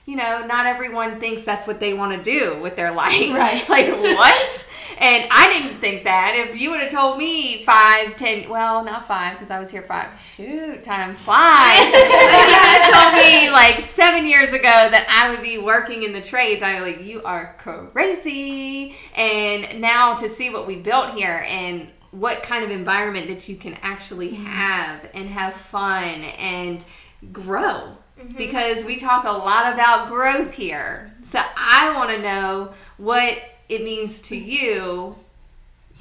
you 0.07 0.15
know, 0.15 0.45
not 0.45 0.65
everyone 0.65 1.19
thinks 1.19 1.41
that's 1.41 1.67
what 1.67 1.81
they 1.81 1.93
want 1.93 2.15
to 2.15 2.23
do 2.23 2.57
with 2.61 2.77
their 2.77 2.93
life. 2.93 3.29
Right. 3.29 3.67
like 3.69 3.89
what? 3.89 4.67
And 4.99 5.27
I 5.29 5.51
didn't 5.51 5.81
think 5.81 6.05
that. 6.05 6.33
If 6.33 6.59
you 6.59 6.71
would 6.71 6.79
have 6.79 6.89
told 6.89 7.17
me 7.17 7.65
five, 7.65 8.15
ten, 8.15 8.49
well, 8.49 8.85
not 8.85 9.05
five 9.05 9.33
because 9.33 9.51
I 9.51 9.59
was 9.59 9.69
here 9.69 9.81
five. 9.81 10.17
Shoot, 10.17 10.81
times 10.81 11.21
five. 11.21 11.77
if 11.81 11.93
you 11.93 12.25
would 12.25 12.53
have 12.53 12.93
told 12.93 13.13
me 13.15 13.51
like 13.51 13.81
seven 13.81 14.25
years 14.25 14.53
ago 14.53 14.63
that 14.63 15.05
I 15.09 15.29
would 15.29 15.41
be 15.41 15.57
working 15.57 16.03
in 16.03 16.13
the 16.13 16.21
trades, 16.21 16.63
I 16.63 16.79
was 16.79 16.93
like, 16.93 17.05
you 17.05 17.21
are 17.23 17.57
crazy. 17.59 18.95
And 19.13 19.81
now 19.81 20.15
to 20.15 20.29
see 20.29 20.49
what 20.49 20.65
we 20.65 20.77
built 20.77 21.15
here 21.15 21.43
and 21.45 21.89
what 22.11 22.43
kind 22.43 22.63
of 22.63 22.71
environment 22.71 23.27
that 23.27 23.49
you 23.49 23.57
can 23.57 23.77
actually 23.81 24.31
mm-hmm. 24.31 24.45
have 24.45 25.09
and 25.13 25.27
have 25.27 25.53
fun 25.53 26.21
and 26.23 26.85
grow 27.33 27.97
Mm-hmm. 28.19 28.37
because 28.37 28.83
we 28.83 28.95
talk 28.97 29.25
a 29.25 29.31
lot 29.31 29.71
about 29.73 30.07
growth 30.07 30.53
here. 30.53 31.11
So 31.21 31.39
I 31.55 31.93
want 31.95 32.09
to 32.09 32.19
know 32.21 32.71
what 32.97 33.37
it 33.69 33.83
means 33.83 34.21
to 34.21 34.35
you 34.35 35.15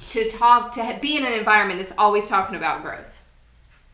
to 0.09 0.27
talk 0.29 0.71
to 0.73 0.97
be 1.01 1.17
in 1.17 1.25
an 1.25 1.33
environment 1.33 1.79
that's 1.79 1.93
always 1.97 2.27
talking 2.27 2.55
about 2.55 2.81
growth. 2.81 3.21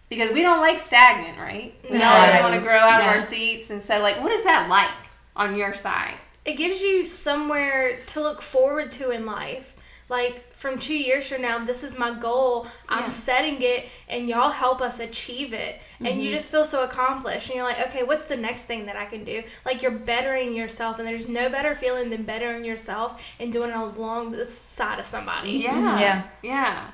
Because 0.09 0.31
we 0.31 0.41
don't 0.41 0.61
like 0.61 0.79
stagnant, 0.79 1.37
right? 1.39 1.73
We 1.89 1.97
No. 1.97 2.05
always 2.05 2.29
Right. 2.33 2.41
want 2.43 2.53
to 2.55 2.61
grow 2.61 2.77
out 2.77 3.01
of 3.01 3.07
our 3.07 3.19
seats. 3.19 3.71
And 3.71 3.81
so, 3.81 3.99
like, 3.99 4.21
what 4.21 4.31
is 4.31 4.43
that 4.43 4.69
like 4.69 4.91
on 5.35 5.55
your 5.55 5.73
side? 5.73 6.15
it 6.45 6.57
gives 6.57 6.81
you 6.81 7.05
somewhere 7.05 7.99
to 8.05 8.19
look 8.19 8.41
forward 8.41 8.91
to 8.91 9.11
in 9.11 9.25
life. 9.25 9.72
Like 10.09 10.53
from 10.55 10.79
two 10.79 10.95
years 10.97 11.27
from 11.27 11.41
now, 11.41 11.63
this 11.63 11.83
is 11.83 11.97
my 11.97 12.13
goal. 12.13 12.67
I'm 12.89 13.03
Yeah. 13.03 13.09
setting 13.09 13.61
it, 13.61 13.89
and 14.07 14.27
y'all 14.29 14.51
help 14.51 14.81
us 14.81 14.99
achieve 14.99 15.53
it. 15.53 15.81
And 15.99 16.21
you 16.21 16.29
just 16.29 16.49
feel 16.51 16.65
so 16.65 16.83
accomplished. 16.83 17.47
And 17.47 17.55
you're 17.55 17.63
like, 17.65 17.79
okay, 17.87 18.03
what's 18.03 18.25
the 18.25 18.35
next 18.37 18.65
thing 18.65 18.85
that 18.87 18.95
I 18.97 19.05
can 19.05 19.23
do? 19.23 19.43
Like 19.65 19.81
you're 19.81 19.91
bettering 19.91 20.53
yourself, 20.55 20.99
and 20.99 21.07
there's 21.07 21.27
no 21.27 21.49
better 21.49 21.75
feeling 21.75 22.09
than 22.09 22.23
bettering 22.23 22.65
yourself 22.65 23.21
and 23.39 23.51
doing 23.53 23.69
it 23.71 23.75
along 23.75 24.31
the 24.31 24.45
side 24.45 24.99
of 24.99 25.05
somebody. 25.05 25.51
Yeah. 25.51 25.99
Yeah. 25.99 26.23
Yeah. 26.41 26.87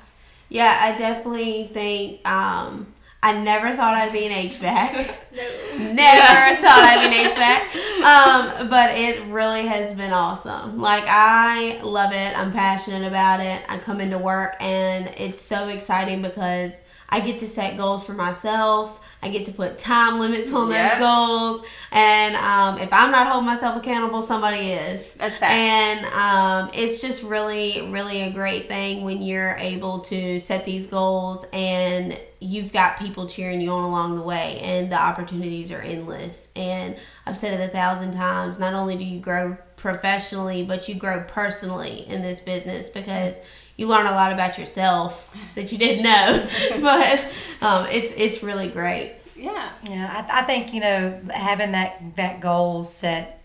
Yeah, 0.48 0.78
I 0.80 0.96
definitely 0.98 1.70
think 1.72 2.26
um, 2.28 2.92
I 3.22 3.38
never 3.38 3.76
thought 3.76 3.94
I'd 3.94 4.12
be 4.12 4.26
an 4.26 4.50
HVAC. 4.50 5.14
No. 5.32 5.92
Never 5.92 6.56
thought 6.62 6.82
I'd 6.82 7.08
be 7.08 7.16
an 7.16 7.30
HVAC. 7.30 8.02
Um, 8.02 8.68
but 8.68 8.98
it 8.98 9.22
really 9.26 9.66
has 9.66 9.94
been 9.94 10.12
awesome. 10.12 10.80
Like 10.80 11.04
I 11.06 11.80
love 11.82 12.12
it. 12.12 12.36
I'm 12.36 12.52
passionate 12.52 13.06
about 13.06 13.38
it. 13.38 13.62
I 13.68 13.78
come 13.78 14.00
into 14.00 14.18
work 14.18 14.56
and 14.58 15.06
it's 15.16 15.40
so 15.40 15.68
exciting 15.68 16.20
because 16.20 16.82
I 17.10 17.20
get 17.20 17.38
to 17.40 17.48
set 17.48 17.76
goals 17.76 18.04
for 18.04 18.12
myself. 18.12 19.00
I 19.22 19.28
get 19.28 19.44
to 19.46 19.52
put 19.52 19.76
time 19.78 20.18
limits 20.18 20.50
on 20.52 20.70
Yep. 20.70 20.92
those 20.92 20.98
goals. 21.00 21.62
And 21.92 22.36
um, 22.36 22.78
if 22.78 22.90
I'm 22.92 23.10
not 23.10 23.26
holding 23.26 23.44
myself 23.46 23.76
accountable, 23.76 24.22
somebody 24.22 24.70
is. 24.72 25.12
That's 25.14 25.36
fact. 25.36 25.52
And 25.52 26.06
um, 26.06 26.70
it's 26.72 27.02
just 27.02 27.22
really, 27.22 27.90
really 27.90 28.22
a 28.22 28.30
great 28.30 28.68
thing 28.68 29.04
when 29.04 29.20
you're 29.20 29.56
able 29.58 29.98
to 30.00 30.38
set 30.40 30.64
these 30.64 30.86
goals 30.86 31.44
and 31.52 32.18
you've 32.42 32.72
got 32.72 32.98
people 32.98 33.26
cheering 33.28 33.60
you 33.60 33.68
on 33.70 33.84
along 33.84 34.16
the 34.16 34.22
way, 34.22 34.58
and 34.60 34.90
the 34.90 34.96
opportunities 34.96 35.70
are 35.70 35.82
endless. 35.82 36.48
And 36.56 36.96
I've 37.26 37.36
said 37.36 37.60
it 37.60 37.62
a 37.62 37.68
thousand 37.70 38.12
times 38.12 38.58
not 38.58 38.72
only 38.72 38.96
do 38.96 39.04
you 39.04 39.20
grow 39.20 39.58
professionally, 39.76 40.62
but 40.64 40.88
you 40.88 40.94
grow 40.94 41.22
personally 41.28 42.06
in 42.08 42.22
this 42.22 42.40
business 42.40 42.88
because 42.88 43.40
you 43.80 43.86
learn 43.86 44.06
a 44.06 44.12
lot 44.12 44.30
about 44.30 44.58
yourself 44.58 45.34
that 45.54 45.72
you 45.72 45.78
didn't 45.78 46.04
know. 46.04 46.46
but 46.82 47.24
um, 47.62 47.86
it's, 47.86 48.12
it's 48.12 48.42
really 48.42 48.68
great. 48.68 49.14
Yeah. 49.34 49.70
Yeah, 49.88 50.26
I, 50.28 50.40
I 50.40 50.42
think 50.42 50.74
you 50.74 50.80
know 50.80 51.18
having 51.32 51.72
that 51.72 52.14
that 52.16 52.40
goal 52.40 52.84
set, 52.84 53.42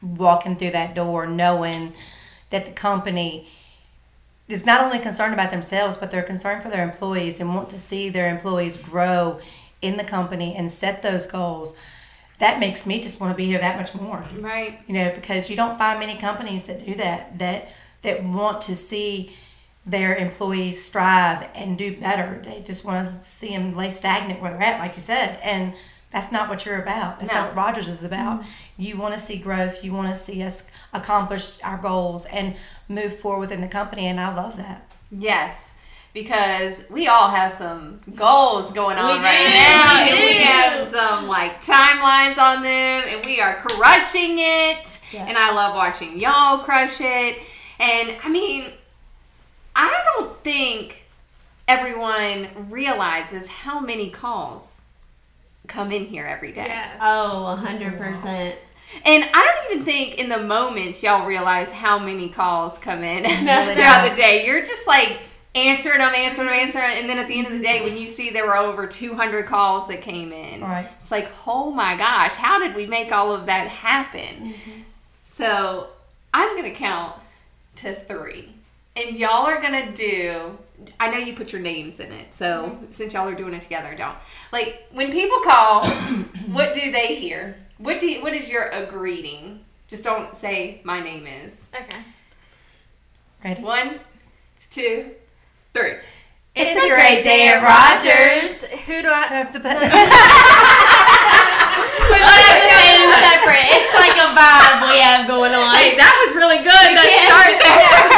walking 0.00 0.56
through 0.56 0.70
that 0.70 0.94
door, 0.94 1.26
knowing 1.26 1.92
that 2.48 2.64
the 2.64 2.72
company 2.72 3.46
is 4.48 4.64
not 4.64 4.80
only 4.80 4.98
concerned 4.98 5.34
about 5.34 5.50
themselves, 5.50 5.98
but 5.98 6.10
they're 6.10 6.22
concerned 6.22 6.62
for 6.62 6.70
their 6.70 6.84
employees 6.84 7.38
and 7.38 7.54
want 7.54 7.68
to 7.70 7.78
see 7.78 8.08
their 8.08 8.30
employees 8.30 8.78
grow 8.78 9.38
in 9.82 9.98
the 9.98 10.04
company 10.04 10.54
and 10.54 10.70
set 10.70 11.02
those 11.02 11.26
goals. 11.26 11.76
That 12.38 12.58
makes 12.58 12.86
me 12.86 13.00
just 13.00 13.20
want 13.20 13.32
to 13.32 13.36
be 13.36 13.44
here 13.46 13.58
that 13.58 13.76
much 13.76 13.94
more 13.94 14.24
Right. 14.38 14.78
you 14.86 14.94
know 14.94 15.12
because 15.14 15.50
you 15.50 15.56
don't 15.56 15.76
find 15.76 15.98
many 16.00 16.16
companies 16.16 16.64
that 16.64 16.84
do 16.84 16.94
that 16.94 17.38
that 17.38 17.68
that 18.02 18.24
want 18.24 18.62
to 18.62 18.74
see 18.76 19.32
their 19.86 20.16
employees 20.16 20.82
strive 20.82 21.48
and 21.54 21.78
do 21.78 21.96
better 21.96 22.40
they 22.44 22.60
just 22.62 22.84
want 22.84 23.08
to 23.08 23.14
see 23.16 23.50
them 23.50 23.72
lay 23.72 23.88
stagnant 23.90 24.40
where 24.42 24.50
they're 24.52 24.62
at 24.62 24.80
like 24.80 24.94
you 24.94 25.00
said 25.00 25.38
and 25.42 25.72
that's 26.10 26.32
not 26.32 26.48
what 26.48 26.64
you're 26.66 26.80
about 26.82 27.18
that's 27.20 27.32
No. 27.32 27.38
not 27.42 27.48
what 27.48 27.56
rogers 27.56 27.86
is 27.88 28.02
about 28.04 28.40
mm-hmm. 28.40 28.50
you 28.78 28.96
want 28.96 29.14
to 29.14 29.18
see 29.20 29.36
growth 29.38 29.84
you 29.84 29.92
want 29.92 30.08
to 30.08 30.14
see 30.14 30.42
us 30.42 30.66
accomplish 30.92 31.58
our 31.62 31.78
goals 31.78 32.24
and 32.26 32.56
move 32.88 33.16
forward 33.16 33.40
within 33.40 33.60
the 33.60 33.68
company 33.68 34.06
and 34.06 34.20
i 34.20 34.34
love 34.34 34.56
that 34.56 34.90
Yes, 35.12 35.72
because 36.14 36.84
we 36.90 37.06
all 37.06 37.28
have 37.28 37.52
some 37.52 38.00
goals 38.16 38.72
going 38.72 38.96
on 38.98 39.18
We 39.18 39.24
right 39.24 39.38
do, 39.38 39.54
now, 39.54 40.04
we 40.04 40.10
and 40.10 40.18
we 40.18 40.32
have 40.42 40.82
some 40.82 41.26
like 41.28 41.60
timelines 41.60 42.38
on 42.38 42.62
them, 42.62 43.04
and 43.06 43.24
we 43.24 43.40
are 43.40 43.54
crushing 43.54 44.36
it. 44.38 45.00
Yeah. 45.12 45.26
And 45.26 45.38
I 45.38 45.52
love 45.52 45.76
watching 45.76 46.18
y'all 46.18 46.58
crush 46.64 47.00
it. 47.00 47.38
And 47.78 48.16
I 48.24 48.28
mean, 48.28 48.64
I 48.64 48.64
don't 48.64 48.72
think 48.72 48.74
everyone 51.68 52.48
realizes 52.70 53.48
how 53.48 53.80
many 53.80 54.10
calls 54.10 54.80
come 55.66 55.90
in 55.92 56.04
here 56.06 56.24
every 56.26 56.52
day. 56.52 56.66
Yes. 56.66 56.96
Oh, 57.00 57.58
100%. 57.60 58.54
And 59.04 59.24
I 59.34 59.44
don't 59.64 59.72
even 59.72 59.84
think 59.84 60.18
in 60.18 60.28
the 60.28 60.38
moments 60.38 61.02
y'all 61.02 61.26
realize 61.26 61.70
how 61.72 61.98
many 61.98 62.28
calls 62.28 62.78
come 62.78 63.02
in 63.02 63.22
No, 63.44 63.64
throughout 63.74 64.04
no. 64.04 64.08
the 64.10 64.14
day. 64.14 64.46
You're 64.46 64.60
just 64.62 64.86
like 64.86 65.18
answering 65.56 65.98
them, 65.98 66.14
answering 66.14 66.46
them, 66.48 66.56
answering 66.56 66.84
them. 66.88 66.98
And 67.00 67.08
then 67.10 67.18
at 67.18 67.26
the 67.26 67.36
end 67.36 67.48
of 67.48 67.52
the 67.52 67.58
day, 67.58 67.82
when 67.82 67.96
you 67.96 68.06
see 68.06 68.30
there 68.30 68.46
were 68.46 68.56
over 68.56 68.86
200 68.86 69.44
calls 69.46 69.88
that 69.88 70.02
came 70.02 70.32
in, 70.32 70.60
Right. 70.62 70.88
it's 70.96 71.10
like, 71.10 71.28
oh 71.46 71.70
my 71.72 71.96
gosh, 71.96 72.34
how 72.36 72.58
did 72.60 72.76
we 72.76 72.86
make 72.86 73.10
all 73.10 73.32
of 73.32 73.46
that 73.46 73.68
happen? 73.68 74.54
So 75.24 75.88
I'm 76.32 76.56
going 76.56 76.70
to 76.70 76.78
count 76.78 77.14
to 77.76 77.92
three. 77.92 78.50
And 78.94 79.16
y'all 79.16 79.46
are 79.46 79.60
going 79.60 79.86
to 79.88 79.92
do. 79.92 80.56
I 81.00 81.10
know 81.10 81.18
you 81.18 81.34
put 81.34 81.52
your 81.52 81.62
names 81.62 82.00
in 82.00 82.12
it, 82.12 82.32
so 82.32 82.70
mm-hmm. 82.70 82.90
since 82.90 83.14
y'all 83.14 83.28
are 83.28 83.34
doing 83.34 83.54
it 83.54 83.62
together, 83.62 83.94
don't. 83.96 84.16
Like 84.52 84.86
when 84.92 85.10
people 85.10 85.40
call, 85.40 85.86
what 86.50 86.74
do 86.74 86.92
they 86.92 87.14
hear? 87.14 87.56
What 87.78 88.00
do 88.00 88.08
you, 88.08 88.22
what 88.22 88.34
is 88.34 88.48
your 88.48 88.68
a 88.68 88.86
greeting? 88.86 89.64
Just 89.88 90.04
don't 90.04 90.34
say 90.34 90.80
my 90.84 91.00
name 91.00 91.26
is. 91.26 91.66
Okay. 91.74 92.00
ready 93.44 93.62
One, 93.62 94.00
two, 94.70 95.10
three. 95.72 95.94
It's, 96.56 96.72
a 96.72 96.88
great 96.88 97.20
day 97.22 97.52
at 97.52 97.60
Rogers. 97.60 98.64
Who 98.88 99.02
do 99.02 99.10
I? 99.12 99.28
Have 99.28 99.50
to 99.52 99.60
put- 99.60 99.76
We 99.76 99.84
don't 102.16 102.32
have 102.32 102.60
to 102.64 102.68
say 102.72 102.96
them 102.96 103.12
separate. 103.12 103.68
It's 103.76 103.92
like 103.92 104.16
a 104.16 104.32
vibe 104.32 104.88
we 104.88 104.96
have 105.04 105.28
going 105.28 105.52
on. 105.52 105.76
Hey, 105.76 106.00
that 106.00 106.16
was 106.24 106.32
really 106.32 106.64
good. 106.64 106.88
That 106.96 107.04
can't- 107.04 107.28
start 107.28 107.60
there. 107.64 108.08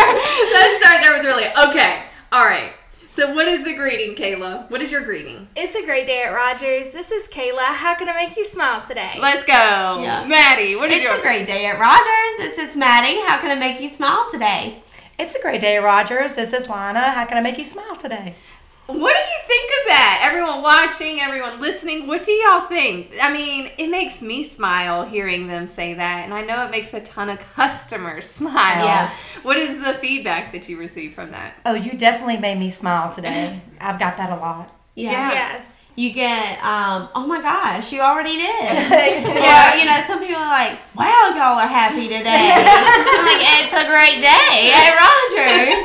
that 0.55 0.71
start 0.79 1.03
there 1.03 1.19
was 1.19 1.27
really 1.27 1.51
okay. 1.67 2.07
All 2.31 2.45
right. 2.45 2.73
So 3.11 3.35
what 3.35 3.49
is 3.49 3.65
the 3.65 3.75
greeting, 3.75 4.15
Kayla? 4.15 4.71
What 4.71 4.83
is 4.83 4.93
your 4.93 5.03
greeting? 5.03 5.49
It's 5.57 5.75
a 5.75 5.85
great 5.85 6.07
day 6.07 6.23
at 6.25 6.29
Rogers. 6.35 6.93
This 6.93 7.11
is 7.11 7.27
Kayla. 7.29 7.65
How 7.65 7.95
can 7.95 8.09
I 8.09 8.15
make 8.15 8.37
you 8.37 8.45
smile 8.45 8.83
today? 8.85 9.17
Let's 9.19 9.43
go, 9.45 9.53
Yeah. 9.55 10.27
Maddie. 10.27 10.77
What 10.77 10.91
is 10.91 10.97
It's 10.97 11.05
your 11.05 11.15
It's 11.15 11.21
a 11.21 11.27
great 11.27 11.47
day 11.47 11.65
at 11.67 11.81
Rogers. 11.81 12.37
This 12.39 12.59
is 12.59 12.77
Maddie. 12.77 13.21
How 13.23 13.39
can 13.39 13.51
I 13.51 13.55
make 13.55 13.81
you 13.81 13.89
smile 13.89 14.29
today? 14.31 14.83
it's 15.21 15.35
a 15.35 15.43
great 15.43 15.61
day 15.61 15.79
rogers 15.79 16.37
this 16.37 16.53
is 16.53 16.69
lana 16.69 17.11
how 17.11 17.25
can 17.25 17.37
i 17.37 17.41
make 17.41 17.59
you 17.59 17.65
smile 17.65 17.97
today 17.97 18.37
What 18.89 19.13
do 19.15 19.21
you 19.21 19.39
think 19.47 19.71
of 19.71 19.87
that? 19.89 20.23
Everyone 20.27 20.63
watching, 20.63 21.21
everyone 21.21 21.61
listening, 21.61 22.07
what 22.07 22.23
do 22.23 22.33
y'all 22.33 22.63
think? 22.69 23.15
I 23.21 23.31
mean, 23.31 23.71
it 23.77 23.89
makes 23.91 24.23
me 24.23 24.43
smile 24.43 25.05
hearing 25.05 25.47
them 25.47 25.67
say 25.67 25.93
that, 25.93 26.25
and 26.25 26.33
I 26.33 26.41
know 26.41 26.65
it 26.65 26.71
makes 26.71 26.95
a 26.95 27.01
ton 27.01 27.29
of 27.29 27.39
customers 27.39 28.25
smile. 28.25 28.87
Yes. 28.87 29.19
What 29.43 29.59
is 29.59 29.79
the 29.85 29.93
feedback 29.93 30.53
that 30.53 30.71
you 30.71 30.79
receive 30.79 31.13
from 31.13 31.33
that? 31.33 31.53
oh 31.67 31.75
you 31.75 31.93
definitely 31.99 32.39
made 32.39 32.59
me 32.59 32.71
smile 32.71 33.11
today 33.11 33.61
i've 33.81 33.99
got 33.99 34.17
that 34.17 34.31
a 34.33 34.37
lot 34.37 34.75
Yeah. 34.95 35.33
Yes. 35.33 35.85
You 35.95 36.13
get, 36.13 36.63
um, 36.63 37.09
oh 37.17 37.27
my 37.27 37.43
gosh, 37.43 37.93
you 37.93 38.01
already 38.01 38.37
did. 38.39 38.47
Or, 39.29 39.67
you 39.77 39.85
know, 39.85 39.99
some 40.07 40.21
people 40.21 40.37
are 40.39 40.47
like, 40.47 40.79
wow, 40.95 41.35
y'all 41.35 41.59
are 41.59 41.67
happy 41.67 42.07
today. 42.07 42.55
I'm 42.55 43.27
like, 43.27 43.43
it's 43.59 43.75
a 43.75 43.83
great 43.91 44.23
day 44.23 44.71
at 44.79 44.95
Rogers. 44.95 45.83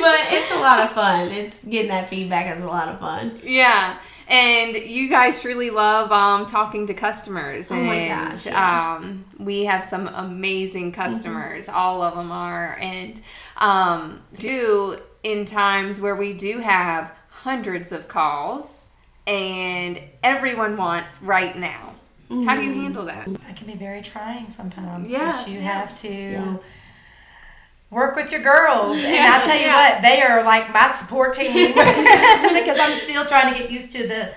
But 0.00 0.20
it's 0.32 0.50
a 0.52 0.60
lot 0.60 0.80
of 0.80 0.90
fun. 0.92 1.28
It's 1.28 1.64
getting 1.64 1.88
that 1.88 2.08
feedback 2.08 2.56
is 2.56 2.62
a 2.62 2.66
lot 2.66 2.88
of 2.88 2.98
fun. 3.00 3.40
Yeah. 3.42 3.98
And 4.28 4.76
you 4.76 5.08
guys 5.08 5.40
truly 5.40 5.70
love 5.70 6.12
um, 6.12 6.44
talking 6.44 6.86
to 6.88 6.94
customers. 6.94 7.70
Oh 7.70 7.76
my 7.76 7.94
and, 7.94 8.32
gosh, 8.32 8.46
yeah. 8.46 8.96
Um, 8.96 9.24
we 9.38 9.64
have 9.64 9.84
some 9.84 10.08
amazing 10.08 10.92
customers. 10.92 11.68
All 11.68 12.02
of 12.02 12.14
them 12.14 12.30
are. 12.30 12.76
And 12.80 13.20
um, 13.56 14.20
do 14.34 14.98
in 15.22 15.46
times 15.46 16.00
where 16.00 16.14
we 16.14 16.34
do 16.34 16.58
have 16.58 17.16
hundreds 17.30 17.90
of 17.90 18.06
calls 18.06 18.90
and 19.26 20.00
everyone 20.22 20.76
wants 20.76 21.22
right 21.22 21.56
now. 21.56 21.94
How 22.44 22.54
do 22.54 22.62
you 22.62 22.74
handle 22.74 23.06
that? 23.06 23.24
That 23.26 23.56
can 23.56 23.66
be 23.66 23.74
very 23.74 24.02
trying 24.02 24.50
sometimes. 24.50 25.10
Yeah. 25.10 25.32
But 25.32 25.48
you 25.48 25.60
have 25.60 25.96
to 26.00 26.12
Yeah. 26.12 26.56
Work 27.90 28.16
with 28.16 28.30
your 28.32 28.42
girls. 28.42 29.02
And 29.04 29.14
I 29.16 29.40
tell 29.40 29.56
you 29.56 29.62
Yeah. 29.66 29.92
what, 29.94 30.02
they 30.02 30.20
are 30.22 30.44
like 30.44 30.72
my 30.72 30.88
support 30.88 31.32
team 31.34 31.68
because 31.74 32.78
I'm 32.78 32.92
still 32.92 33.24
trying 33.24 33.52
to 33.52 33.58
get 33.58 33.70
used 33.70 33.92
to 33.92 34.06
the 34.06 34.32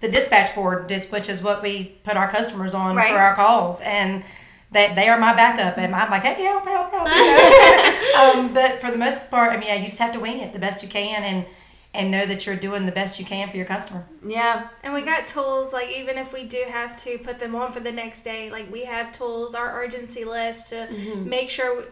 the 0.00 0.08
dispatch 0.08 0.54
board, 0.54 0.90
which 1.10 1.28
is 1.28 1.42
what 1.42 1.62
we 1.62 1.84
put 2.04 2.16
our 2.16 2.26
customers 2.30 2.72
on 2.72 2.96
Right. 2.96 3.10
for 3.12 3.18
our 3.18 3.34
calls. 3.34 3.82
And 3.82 4.24
they, 4.72 4.90
they 4.94 5.08
are 5.10 5.18
my 5.18 5.34
backup. 5.34 5.76
And 5.76 5.94
I'm 5.94 6.10
like, 6.10 6.22
hey, 6.22 6.42
help, 6.42 6.64
help, 6.64 6.90
help. 6.90 7.06
you 7.06 7.14
know? 8.14 8.32
um, 8.46 8.54
but 8.54 8.80
for 8.80 8.90
the 8.90 8.96
most 8.96 9.30
part, 9.30 9.52
I 9.52 9.58
mean, 9.58 9.66
yeah, 9.68 9.74
you 9.74 9.84
just 9.86 9.98
have 9.98 10.14
to 10.14 10.20
wing 10.20 10.38
it 10.38 10.54
the 10.54 10.58
best 10.58 10.82
you 10.82 10.88
can 10.88 11.22
and 11.22 11.44
and 11.92 12.08
know 12.12 12.24
that 12.24 12.46
you're 12.46 12.54
doing 12.54 12.86
the 12.86 12.92
best 12.92 13.18
you 13.18 13.26
can 13.26 13.48
for 13.50 13.56
your 13.56 13.66
customer. 13.66 14.06
Yeah. 14.24 14.68
And 14.84 14.94
we 14.94 15.02
got 15.02 15.26
tools 15.26 15.72
like 15.72 15.90
even 15.90 16.16
if 16.18 16.32
we 16.32 16.44
do 16.44 16.64
have 16.68 16.96
to 17.02 17.18
put 17.18 17.40
them 17.40 17.56
on 17.56 17.72
for 17.72 17.80
the 17.80 17.90
next 17.90 18.20
day, 18.22 18.48
like 18.48 18.70
we 18.72 18.84
have 18.84 19.10
tools, 19.12 19.56
our 19.56 19.82
urgency 19.82 20.24
list 20.24 20.68
to 20.68 20.86
make 21.26 21.50
sure 21.50 21.82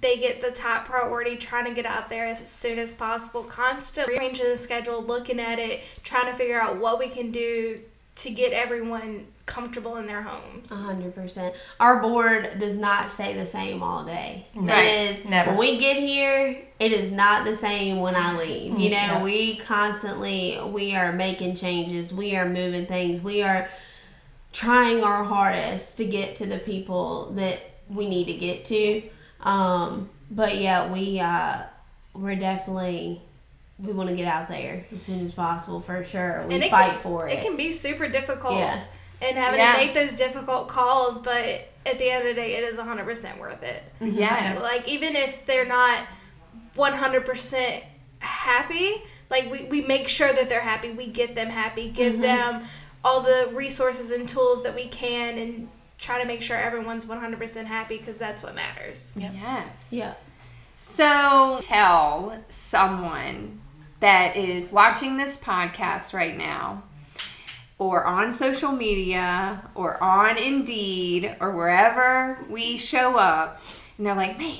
they 0.00 0.16
get 0.16 0.40
the 0.40 0.50
top 0.50 0.86
priority, 0.86 1.36
trying 1.36 1.66
to 1.66 1.74
get 1.74 1.84
out 1.86 2.08
there 2.08 2.26
as 2.26 2.46
soon 2.48 2.78
as 2.78 2.94
possible. 2.94 3.42
constantly 3.44 4.14
rearranging 4.14 4.48
the 4.48 4.56
schedule, 4.56 5.02
looking 5.02 5.38
at 5.40 5.58
it, 5.58 5.82
trying 6.02 6.30
to 6.30 6.36
figure 6.36 6.60
out 6.60 6.78
what 6.78 6.98
we 6.98 7.08
can 7.08 7.30
do 7.30 7.80
to 8.16 8.30
get 8.30 8.52
everyone 8.52 9.26
comfortable 9.46 9.96
in 9.96 10.06
their 10.06 10.22
homes. 10.22 10.70
A 10.70 10.74
hundred 10.74 11.14
percent. 11.14 11.54
Our 11.80 12.00
board 12.00 12.58
does 12.60 12.76
not 12.76 13.10
stay 13.10 13.34
the 13.34 13.46
same 13.46 13.82
all 13.82 14.04
day. 14.04 14.46
Right. 14.54 14.84
It 14.84 15.10
is 15.10 15.24
Never. 15.24 15.50
when 15.50 15.58
we 15.58 15.78
get 15.78 15.96
here. 15.96 16.56
It 16.78 16.92
is 16.92 17.10
not 17.12 17.44
the 17.44 17.56
same 17.56 18.00
when 18.00 18.14
I 18.14 18.38
leave. 18.38 18.78
You 18.78 18.90
mm, 18.90 18.90
know, 18.90 18.96
Yeah. 18.96 19.22
we 19.22 19.56
constantly 19.58 20.58
we 20.66 20.94
are 20.94 21.12
making 21.12 21.56
changes. 21.56 22.12
We 22.12 22.36
are 22.36 22.46
moving 22.48 22.86
things. 22.86 23.20
We 23.22 23.42
are 23.42 23.68
trying 24.52 25.02
our 25.02 25.24
hardest 25.24 25.96
to 25.98 26.04
get 26.04 26.36
to 26.36 26.46
the 26.46 26.58
people 26.58 27.32
that 27.32 27.60
we 27.88 28.08
need 28.08 28.26
to 28.26 28.34
get 28.34 28.64
to. 28.66 29.02
Um, 29.42 30.08
but 30.30 30.56
yeah, 30.58 30.92
we 30.92 31.18
uh, 31.20 31.62
we're 32.14 32.36
definitely 32.36 33.20
we 33.78 33.92
want 33.92 34.08
to 34.10 34.14
get 34.14 34.26
out 34.28 34.48
there 34.48 34.84
as 34.92 35.00
soon 35.00 35.24
as 35.24 35.32
possible 35.32 35.80
for 35.80 36.04
sure. 36.04 36.44
We 36.46 36.54
And 36.56 36.64
fight 36.70 36.92
can- 36.92 37.00
for 37.00 37.28
it. 37.28 37.38
It 37.38 37.42
can 37.42 37.56
be 37.56 37.70
super 37.70 38.08
difficult 38.08 38.54
Yeah. 38.58 38.84
and 39.22 39.38
having 39.38 39.58
Yeah. 39.60 39.72
to 39.72 39.78
make 39.78 39.94
those 39.94 40.12
difficult 40.12 40.68
calls, 40.68 41.16
but 41.18 41.68
at 41.86 41.96
the 41.98 42.10
end 42.10 42.28
of 42.28 42.34
the 42.36 42.40
day, 42.42 42.56
it 42.56 42.64
is 42.64 42.76
100% 42.78 43.38
worth 43.38 43.62
it. 43.62 43.82
Yes. 44.00 44.60
Like 44.60 44.86
even 44.86 45.16
if 45.16 45.46
they're 45.46 45.64
not 45.64 46.00
100% 46.76 47.82
happy, 48.18 49.02
like 49.30 49.50
we, 49.50 49.64
we 49.64 49.80
make 49.82 50.08
sure 50.08 50.32
that 50.32 50.48
they're 50.48 50.60
happy. 50.60 50.90
We 50.90 51.06
get 51.06 51.34
them 51.34 51.48
happy, 51.48 51.88
give 51.90 52.14
Mm-hmm. 52.14 52.22
them 52.22 52.64
all 53.02 53.22
the 53.22 53.48
resources 53.54 54.10
and 54.10 54.28
tools 54.28 54.62
that 54.62 54.74
we 54.74 54.86
can 54.88 55.38
and 55.38 55.68
try 56.00 56.20
to 56.20 56.26
make 56.26 56.42
sure 56.42 56.56
everyone's 56.56 57.04
100% 57.04 57.64
happy 57.66 57.98
because 57.98 58.18
that's 58.18 58.42
what 58.42 58.54
matters. 58.54 59.14
Yes. 59.16 59.88
yeah. 59.90 60.14
So 60.74 61.58
tell 61.60 62.42
someone 62.48 63.60
that 64.00 64.36
is 64.36 64.72
watching 64.72 65.18
this 65.18 65.36
podcast 65.36 66.14
right 66.14 66.36
now, 66.36 66.82
or 67.78 68.04
on 68.04 68.32
social 68.32 68.72
media, 68.72 69.68
or 69.74 70.02
on 70.02 70.38
Indeed, 70.38 71.36
or 71.40 71.50
wherever 71.52 72.38
we 72.48 72.76
show 72.78 73.16
up, 73.16 73.62
and 73.98 74.06
they're 74.06 74.14
like, 74.14 74.38
man, 74.38 74.56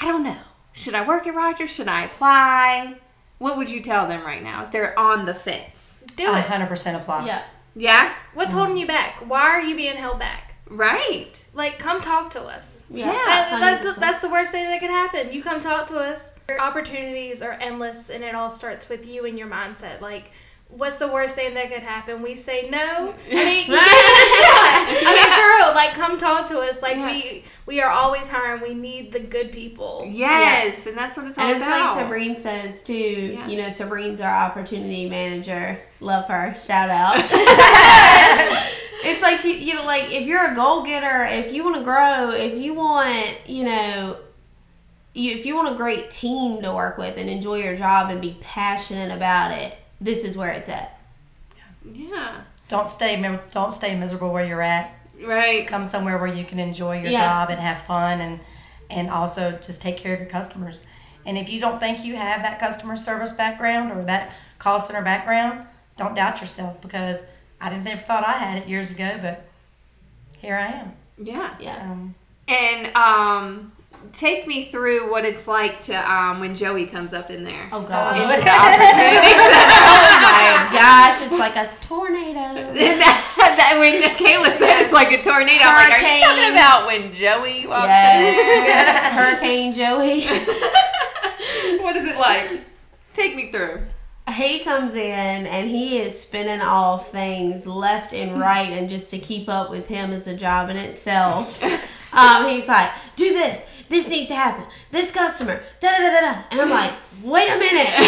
I 0.00 0.06
don't 0.06 0.22
know. 0.22 0.36
Should 0.72 0.94
I 0.94 1.06
work 1.06 1.26
at 1.26 1.34
Rogers? 1.34 1.70
Should 1.70 1.88
I 1.88 2.04
apply? 2.04 2.96
What 3.38 3.56
would 3.56 3.70
you 3.70 3.80
tell 3.80 4.06
them 4.06 4.24
right 4.24 4.42
now 4.42 4.64
if 4.64 4.70
they're 4.70 4.98
on 4.98 5.24
the 5.24 5.34
fence? 5.34 6.00
Do 6.16 6.24
it. 6.24 6.44
hundred 6.44 6.68
percent 6.68 7.00
apply. 7.00 7.26
Yeah. 7.26 7.42
Yeah? 7.74 8.12
What's 8.34 8.52
holding 8.52 8.76
you 8.76 8.86
back? 8.86 9.16
Why 9.26 9.42
are 9.42 9.60
you 9.60 9.76
being 9.76 9.96
held 9.96 10.18
back? 10.18 10.47
Right. 10.70 11.42
Like, 11.54 11.78
come 11.78 12.00
talk 12.00 12.30
to 12.30 12.42
us. 12.42 12.84
Yeah. 12.90 13.06
That, 13.12 13.80
that's 13.82 13.96
that's 13.98 14.18
the 14.20 14.28
worst 14.28 14.52
thing 14.52 14.64
that 14.66 14.80
could 14.80 14.90
happen. 14.90 15.32
You 15.32 15.42
come 15.42 15.60
talk 15.60 15.86
to 15.88 15.98
us. 15.98 16.34
Your 16.48 16.60
opportunities 16.60 17.42
are 17.42 17.52
endless, 17.52 18.10
and 18.10 18.22
it 18.22 18.34
all 18.34 18.50
starts 18.50 18.88
with 18.88 19.06
you 19.06 19.24
and 19.26 19.38
your 19.38 19.48
mindset. 19.48 20.00
Like, 20.00 20.30
what's 20.68 20.96
the 20.96 21.08
worst 21.08 21.34
thing 21.34 21.54
that 21.54 21.70
could 21.72 21.82
happen? 21.82 22.20
We 22.20 22.34
say 22.36 22.68
no. 22.70 23.14
I 23.30 23.34
mean, 23.34 23.60
you 23.62 23.66
give 23.66 23.74
it 23.74 23.80
a 23.80 23.80
shot. 24.44 25.06
I 25.06 25.14
mean, 25.14 25.32
for 25.32 25.66
real. 25.66 25.74
Like, 25.74 25.92
come 25.94 26.18
talk 26.18 26.46
to 26.48 26.58
us. 26.60 26.82
Like, 26.82 26.96
Yeah. 26.96 27.10
we 27.12 27.44
we 27.66 27.80
are 27.80 27.90
always 27.90 28.28
hiring. 28.28 28.60
We 28.62 28.74
need 28.74 29.12
the 29.12 29.20
good 29.20 29.50
people. 29.52 30.06
Yes, 30.10 30.86
and 30.86 30.96
that's 30.96 31.16
what 31.16 31.26
it's 31.26 31.38
all 31.38 31.44
And 31.46 31.56
it's 31.56 31.66
like 31.66 31.96
Sabrine 31.98 32.36
says 32.36 32.82
too. 32.82 32.94
Yeah. 32.94 33.48
You 33.48 33.56
know, 33.56 33.68
Sabrine's 33.68 34.20
our 34.20 34.34
opportunity 34.34 35.08
manager. 35.08 35.80
Love 36.00 36.26
her. 36.28 36.54
Shout 36.66 36.90
out. 36.90 37.16
it's 39.48 39.56
like 39.56 39.62
she, 39.62 39.68
you 39.70 39.74
know, 39.74 39.84
like 39.84 40.10
if 40.12 40.26
you're 40.26 40.52
a 40.52 40.54
goal 40.54 40.82
getter, 40.84 41.24
if 41.24 41.52
you 41.52 41.64
want 41.64 41.76
to 41.76 41.82
grow, 41.82 42.30
if 42.30 42.54
you 42.54 42.74
want, 42.74 43.48
you 43.48 43.64
know, 43.64 44.16
you, 45.14 45.32
if 45.32 45.46
you 45.46 45.56
want 45.56 45.72
a 45.74 45.76
great 45.76 46.10
team 46.10 46.62
to 46.62 46.72
work 46.72 46.98
with 46.98 47.16
and 47.16 47.28
enjoy 47.28 47.62
your 47.62 47.76
job 47.76 48.10
and 48.10 48.20
be 48.20 48.36
passionate 48.40 49.14
about 49.14 49.50
it, 49.52 49.76
this 50.00 50.24
is 50.24 50.36
where 50.36 50.50
it's 50.50 50.68
at. 50.68 51.00
yeah. 51.92 52.42
Don't 52.68 52.88
stay 52.88 53.20
don't 53.52 53.72
stay 53.72 53.96
miserable 53.96 54.30
where 54.30 54.44
you're 54.44 54.60
at. 54.60 54.94
Right. 55.24 55.66
Come 55.66 55.84
somewhere 55.84 56.18
where 56.18 56.28
you 56.32 56.44
can 56.44 56.58
enjoy 56.58 57.00
your 57.00 57.10
Yeah. 57.10 57.20
job 57.26 57.50
and 57.50 57.58
have 57.60 57.78
fun 57.78 58.20
and 58.20 58.40
and 58.90 59.10
also 59.10 59.52
just 59.62 59.80
take 59.82 59.96
care 59.96 60.12
of 60.14 60.20
your 60.20 60.28
customers. 60.28 60.82
And 61.26 61.36
if 61.38 61.48
you 61.50 61.60
don't 61.60 61.80
think 61.80 62.04
you 62.04 62.16
have 62.16 62.42
that 62.42 62.58
customer 62.58 62.96
service 62.96 63.32
background 63.32 63.90
or 63.92 64.04
that 64.04 64.32
call 64.58 64.80
center 64.80 65.02
background, 65.02 65.66
don't 65.96 66.14
doubt 66.14 66.40
yourself 66.40 66.80
because 66.80 67.24
I 67.60 67.70
didn't 67.70 67.86
ever 67.86 68.00
thought 68.00 68.26
I 68.26 68.32
had 68.32 68.58
it 68.62 68.68
years 68.68 68.90
ago, 68.90 69.18
but 69.20 69.44
here 70.38 70.54
I 70.56 70.66
am. 70.68 70.92
Yeah. 71.22 71.54
Yeah. 71.60 71.90
Um, 71.90 72.14
And 72.46 72.94
um, 72.96 73.72
take 74.12 74.46
me 74.46 74.66
through 74.66 75.10
what 75.10 75.24
it's 75.24 75.46
like 75.48 75.80
to 75.80 75.94
um, 76.12 76.38
when 76.40 76.54
Joey 76.54 76.86
comes 76.86 77.12
up 77.12 77.30
in 77.30 77.42
there. 77.44 77.68
Oh 77.72 77.82
gosh. 77.82 78.16
Into 78.16 78.28
the 78.44 78.50
oh 78.50 80.18
my 80.22 80.68
gosh, 80.72 81.22
it's 81.22 81.38
like 81.38 81.56
a 81.56 81.68
tornado. 81.80 82.72
that, 82.72 83.54
that 83.58 83.76
when 83.78 84.00
Kayla 84.16 84.56
said 84.56 84.80
it's 84.80 84.92
like 84.92 85.10
a 85.12 85.20
tornado, 85.22 85.64
I'm 85.64 85.90
like, 85.90 86.00
are 86.00 86.14
you 86.14 86.20
talking 86.20 86.52
about 86.52 86.86
when 86.86 87.12
Joey 87.12 87.66
walks 87.66 87.88
Yes. 87.88 89.12
Hurricane 89.18 89.72
Joey. 89.74 90.26
what 91.82 91.96
is 91.96 92.04
it 92.04 92.16
like? 92.18 92.60
Take 93.12 93.34
me 93.34 93.50
through. 93.50 93.82
He 94.32 94.60
comes 94.60 94.94
in 94.94 95.46
and 95.46 95.68
he 95.68 95.98
is 95.98 96.18
spinning 96.20 96.60
off 96.60 97.10
things 97.10 97.66
left 97.66 98.12
and 98.12 98.38
right 98.40 98.72
and 98.72 98.88
just 98.88 99.10
to 99.10 99.18
keep 99.18 99.48
up 99.48 99.70
with 99.70 99.86
him 99.86 100.12
is 100.12 100.26
a 100.26 100.36
job 100.36 100.70
in 100.70 100.76
itself. 100.76 101.62
Um, 102.10 102.48
he's 102.48 102.66
like 102.66 102.90
do 103.16 103.32
this. 103.32 103.62
This 103.88 104.08
needs 104.08 104.28
to 104.28 104.34
happen. 104.34 104.64
This 104.90 105.10
customer. 105.10 105.62
Da 105.80 105.90
da 105.90 105.98
da 105.98 106.10
da 106.10 106.20
da. 106.20 106.42
And 106.50 106.60
i'm 106.60 106.70
like 106.70 106.92
wait 107.22 107.48
a 107.48 107.58
minute 107.58 107.88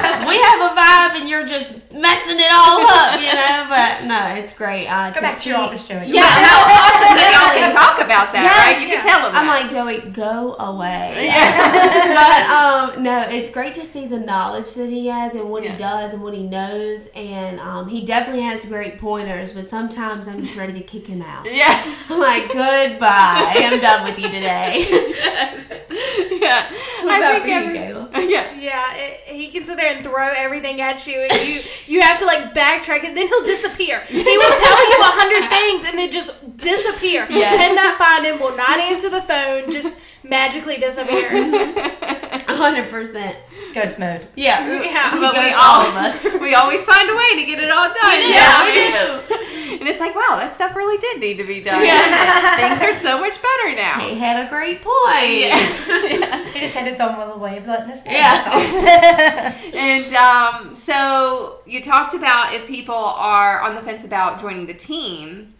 Like, 0.00 0.28
we 0.28 0.36
have 0.40 0.60
a 0.60 0.74
vibe 0.76 1.20
and 1.20 1.28
you're 1.28 1.46
just 1.46 1.74
messing 1.92 2.38
it 2.38 2.52
all 2.52 2.80
up 2.86 3.18
you 3.20 3.32
know 3.34 3.66
but 3.68 4.04
no 4.06 4.34
it's 4.40 4.54
great 4.54 4.86
uh, 4.86 5.10
go 5.10 5.20
back 5.20 5.38
to 5.38 5.48
your 5.48 5.58
office, 5.58 5.86
Joey. 5.88 6.06
Yeah, 6.08 6.22
how 6.22 6.60
awesome 6.62 7.16
that 7.16 7.30
y'all 7.34 7.58
can 7.58 7.70
talk 7.70 7.98
about 8.04 8.32
that, 8.32 8.42
Yes, 8.44 8.74
right? 8.74 8.82
You 8.82 8.88
can 8.88 9.02
tell 9.04 9.22
them. 9.22 9.34
I'm 9.34 9.46
that. 9.46 9.62
like, 9.62 9.70
Joey, 9.70 10.10
go 10.10 10.54
away. 10.58 11.26
Yeah. 11.26 12.90
but 12.92 12.96
um, 12.96 13.02
no, 13.02 13.22
it's 13.28 13.50
great 13.50 13.74
to 13.74 13.82
see 13.82 14.06
the 14.06 14.18
knowledge 14.18 14.74
that 14.74 14.88
he 14.88 15.06
has 15.08 15.34
and 15.34 15.48
what 15.50 15.62
Yeah. 15.64 15.72
he 15.72 15.78
does 15.78 16.12
and 16.12 16.22
what 16.22 16.34
he 16.34 16.42
knows. 16.42 17.08
And 17.14 17.60
um, 17.60 17.88
he 17.88 18.04
definitely 18.04 18.42
has 18.42 18.64
great 18.64 18.98
pointers, 18.98 19.52
but 19.52 19.66
sometimes 19.66 20.28
I'm 20.28 20.42
just 20.44 20.56
ready 20.56 20.72
to 20.74 20.80
kick 20.82 21.06
him 21.06 21.22
out. 21.22 21.46
yeah. 21.52 21.82
I'm 22.08 22.18
like, 22.20 22.48
goodbye. 22.48 23.54
I'm 23.56 23.80
done 23.80 24.04
with 24.04 24.18
you 24.18 24.28
today. 24.28 24.86
yes. 24.90 25.84
Yeah. 26.30 26.70
What 27.04 27.22
I 27.22 27.32
think 27.34 27.46
you, 27.46 27.52
every- 27.54 27.78
Kayla? 27.78 27.99
Yeah. 28.30 28.54
Yeah, 28.58 28.94
it, 28.94 29.20
he 29.34 29.48
can 29.48 29.64
sit 29.64 29.76
there 29.76 29.94
and 29.94 30.04
throw 30.04 30.28
everything 30.28 30.80
at 30.80 31.06
you, 31.06 31.18
and 31.20 31.48
you 31.48 31.60
you 31.86 32.00
have 32.02 32.18
to 32.20 32.26
like 32.26 32.54
backtrack, 32.54 33.04
and 33.04 33.16
then 33.16 33.26
he'll 33.28 33.44
disappear. 33.44 34.00
He 34.06 34.22
will 34.22 34.58
tell 34.58 34.90
you 34.90 34.98
a 35.00 35.12
hundred 35.20 35.48
things, 35.56 35.88
and 35.88 35.98
then 35.98 36.10
just 36.10 36.30
disappear. 36.58 37.26
Yes. 37.30 37.56
Cannot 37.56 37.98
find 37.98 38.26
him. 38.26 38.38
Will 38.38 38.56
not 38.56 38.78
answer 38.78 39.08
the 39.10 39.22
phone. 39.22 39.70
Just 39.72 39.98
magically 40.22 40.76
disappears. 40.76 41.50
hundred 42.46 42.90
percent. 42.90 43.36
Ghost 43.74 43.98
mode. 43.98 44.26
Yeah, 44.36 44.66
Yeah. 44.82 45.10
he 45.14 45.20
But 45.20 45.32
goes 45.34 45.44
we 45.44 45.52
all 45.52 45.80
all- 45.80 45.86
of 45.86 45.94
us. 45.96 46.40
we 46.40 46.54
always 46.54 46.82
find 46.82 47.08
a 47.08 47.14
way 47.16 47.36
to 47.36 47.44
get 47.46 47.58
it 47.60 47.70
all 47.70 47.88
done. 47.88 48.20
Yeah, 48.28 48.64
we 48.66 48.72
do. 48.92 49.36
And 49.70 49.88
it's 49.88 50.00
like, 50.00 50.14
wow, 50.14 50.36
that 50.36 50.52
stuff 50.54 50.74
really 50.74 50.98
did 50.98 51.20
need 51.20 51.38
to 51.38 51.44
be 51.46 51.60
done. 51.60 51.84
Yeah. 51.84 52.56
Things 52.56 52.82
are 52.82 52.92
so 52.92 53.20
much 53.20 53.38
better 53.40 53.76
now. 53.76 54.00
He 54.00 54.14
had 54.16 54.44
a 54.46 54.48
great 54.48 54.82
point. 54.82 55.40
yeah. 55.40 56.46
He 56.50 56.60
just 56.60 56.74
had 56.74 56.86
his 56.86 57.00
own 57.00 57.16
little 57.18 57.38
way 57.38 57.56
of 57.58 57.66
letting 57.66 57.90
us 57.90 58.04
know. 58.04 58.12
Yeah. 58.12 58.42
That's 58.44 59.64
all. 59.64 59.70
And 59.80 60.14
um, 60.14 60.76
so 60.76 61.60
you 61.66 61.80
talked 61.80 62.14
about 62.14 62.52
if 62.54 62.66
people 62.66 62.94
are 62.94 63.60
on 63.62 63.74
the 63.74 63.80
fence 63.82 64.04
about 64.04 64.40
joining 64.40 64.66
the 64.66 64.74
team. 64.74 65.54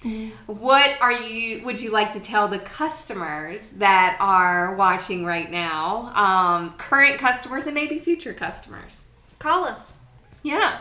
What 0.47 0.91
are 1.01 1.13
you? 1.13 1.65
Would 1.65 1.81
you 1.81 1.91
like 1.91 2.11
to 2.13 2.21
tell 2.21 2.49
the 2.49 2.59
customers 2.59 3.69
that 3.77 4.17
are 4.21 4.75
watching 4.75 5.25
right 5.25 5.51
now, 5.51 6.13
um, 6.15 6.75
current 6.77 7.19
customers 7.19 7.67
and 7.67 7.75
maybe 7.75 7.99
future 7.99 8.35
customers? 8.35 9.07
Call 9.39 9.65
us. 9.65 9.97
Yeah. 10.43 10.81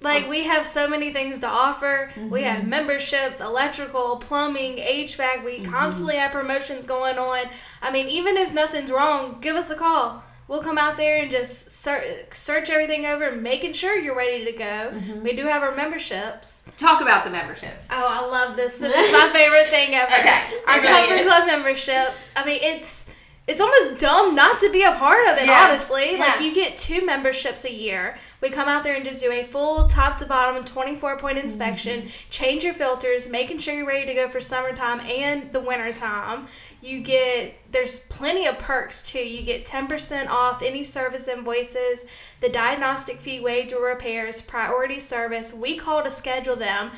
Like 0.00 0.28
we 0.28 0.44
have 0.44 0.64
so 0.64 0.88
many 0.88 1.12
things 1.12 1.40
to 1.40 1.48
offer. 1.48 2.10
We 2.30 2.42
have 2.42 2.60
mm-hmm. 2.60 2.70
memberships, 2.70 3.40
electrical, 3.40 4.16
plumbing, 4.16 4.76
HVAC. 4.76 5.44
We 5.44 5.58
mm-hmm. 5.58 5.72
constantly 5.72 6.16
have 6.16 6.30
promotions 6.30 6.86
going 6.86 7.18
on. 7.18 7.46
I 7.82 7.90
mean, 7.90 8.08
even 8.08 8.36
if 8.36 8.54
nothing's 8.54 8.90
wrong, 8.92 9.38
give 9.40 9.56
us 9.56 9.70
a 9.70 9.76
call. 9.76 10.22
We'll 10.46 10.62
come 10.62 10.78
out 10.78 10.96
there 10.96 11.18
and 11.18 11.30
just 11.30 11.70
search 11.70 12.70
everything 12.70 13.04
over, 13.04 13.30
making 13.32 13.74
sure 13.74 13.98
you're 13.98 14.16
ready 14.16 14.46
to 14.46 14.52
go. 14.52 14.64
Mm-hmm. 14.64 15.22
We 15.22 15.36
do 15.36 15.44
have 15.44 15.62
our 15.62 15.74
memberships. 15.74 16.62
Talk 16.78 17.02
about 17.02 17.24
the 17.26 17.30
memberships. 17.30 17.86
Oh, 17.90 18.06
I 18.08 18.24
love 18.24 18.56
this. 18.56 18.78
This 18.78 18.94
is 18.94 19.12
my 19.12 19.28
favorite 19.30 19.68
thing 19.68 19.94
ever. 19.94 20.10
Okay, 20.10 20.42
Our 20.66 20.80
really 20.80 21.08
Comfort. 21.08 21.26
Club 21.26 21.46
memberships. 21.46 22.30
I 22.34 22.46
mean, 22.46 22.60
it's 22.62 23.04
it's 23.48 23.62
almost 23.62 23.98
dumb 23.98 24.34
not 24.34 24.60
to 24.60 24.70
be 24.70 24.82
a 24.82 24.92
part 24.92 25.26
of 25.26 25.38
it, 25.38 25.46
Yeah. 25.46 25.64
honestly. 25.64 26.18
Like 26.18 26.42
you 26.42 26.54
get 26.54 26.76
two 26.76 27.04
memberships 27.06 27.64
a 27.64 27.72
year. 27.72 28.18
We 28.42 28.50
come 28.50 28.68
out 28.68 28.84
there 28.84 28.94
and 28.94 29.04
just 29.04 29.22
do 29.22 29.32
a 29.32 29.42
full 29.42 29.88
top 29.88 30.18
to 30.18 30.26
bottom 30.26 30.62
24 30.64 31.16
point 31.16 31.38
mm-hmm. 31.38 31.46
inspection, 31.46 32.10
change 32.28 32.62
your 32.62 32.74
filters, 32.74 33.30
making 33.30 33.58
sure 33.58 33.74
you're 33.74 33.86
ready 33.86 34.04
to 34.04 34.14
go 34.14 34.28
for 34.28 34.42
summertime 34.42 35.00
and 35.00 35.50
the 35.52 35.60
wintertime. 35.60 36.46
You 36.82 37.00
get 37.00 37.54
there's 37.72 38.00
plenty 38.00 38.46
of 38.46 38.58
perks 38.58 39.02
too. 39.02 39.18
You 39.18 39.42
get 39.42 39.66
10% 39.66 40.28
off 40.28 40.62
any 40.62 40.82
service 40.82 41.26
invoices, 41.26 42.04
the 42.40 42.48
diagnostic 42.50 43.20
fee 43.20 43.40
waived 43.40 43.72
or 43.72 43.84
repairs, 43.84 44.42
priority 44.42 45.00
service. 45.00 45.54
We 45.54 45.76
call 45.76 46.02
to 46.04 46.10
schedule 46.10 46.56
them. 46.56 46.90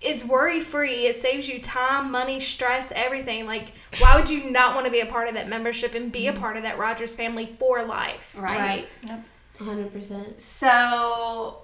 It's 0.00 0.24
worry 0.24 0.60
free. 0.60 1.06
It 1.06 1.16
saves 1.16 1.48
you 1.48 1.60
time, 1.60 2.10
money, 2.10 2.38
stress, 2.38 2.92
everything. 2.94 3.46
Like, 3.46 3.72
why 3.98 4.16
would 4.16 4.30
you 4.30 4.50
not 4.50 4.74
want 4.74 4.86
to 4.86 4.92
be 4.92 5.00
a 5.00 5.06
part 5.06 5.28
of 5.28 5.34
that 5.34 5.48
membership 5.48 5.94
and 5.94 6.12
be 6.12 6.28
a 6.28 6.32
part 6.32 6.56
of 6.56 6.62
that 6.62 6.78
Rogers 6.78 7.12
family 7.12 7.46
for 7.46 7.84
life? 7.84 8.34
Right. 8.38 8.58
Right. 8.58 8.88
Yep. 9.08 9.24
100%. 9.58 10.40
So 10.40 11.62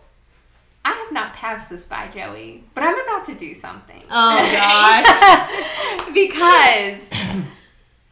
I 0.85 0.93
have 0.93 1.13
not 1.13 1.33
passed 1.33 1.71
this 1.71 1.87
by 1.87 2.09
Joey, 2.09 2.65
but 2.75 2.83
I'm 2.83 2.99
about 3.01 3.25
to 3.25 3.35
do 3.35 3.55
something. 3.55 4.03
Oh, 4.11 4.37
gosh. 4.53 6.09
because 6.15 7.11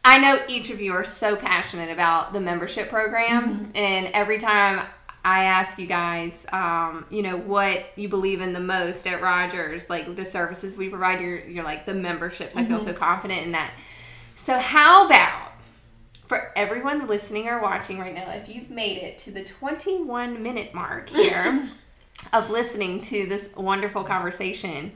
I 0.05 0.17
know 0.19 0.41
each 0.47 0.69
of 0.69 0.81
you 0.81 0.93
are 0.93 1.03
so 1.03 1.35
passionate 1.35 1.91
about 1.91 2.33
the 2.33 2.41
membership 2.41 2.89
program, 2.89 3.43
mm-hmm. 3.43 3.71
and 3.75 4.07
every 4.13 4.37
time 4.37 4.87
I 5.25 5.45
ask 5.45 5.79
you 5.79 5.87
guys, 5.87 6.45
um, 6.51 7.05
you 7.09 7.21
know, 7.21 7.37
what 7.37 7.85
you 7.95 8.09
believe 8.09 8.41
in 8.41 8.51
the 8.51 8.59
most 8.59 9.07
at 9.07 9.21
Rogers, 9.21 9.89
like 9.89 10.13
the 10.15 10.25
services 10.25 10.75
we 10.75 10.89
provide, 10.89 11.21
you're, 11.21 11.39
you're 11.45 11.63
like 11.63 11.85
the 11.85 11.93
memberships. 11.93 12.57
I 12.57 12.65
feel 12.65 12.79
so 12.79 12.93
confident 12.93 13.43
in 13.45 13.53
that. 13.53 13.71
So, 14.35 14.57
how 14.59 15.05
about 15.05 15.53
for 16.27 16.51
everyone 16.55 17.05
listening 17.05 17.47
or 17.47 17.61
watching 17.61 17.99
right 17.99 18.13
now, 18.13 18.31
if 18.31 18.49
you've 18.49 18.69
made 18.69 18.97
it 18.97 19.17
to 19.19 19.31
the 19.31 19.43
21 19.43 20.41
minute 20.41 20.73
mark 20.73 21.07
here 21.09 21.69
of 22.33 22.49
listening 22.49 22.99
to 23.01 23.25
this 23.25 23.49
wonderful 23.55 24.03
conversation, 24.03 24.91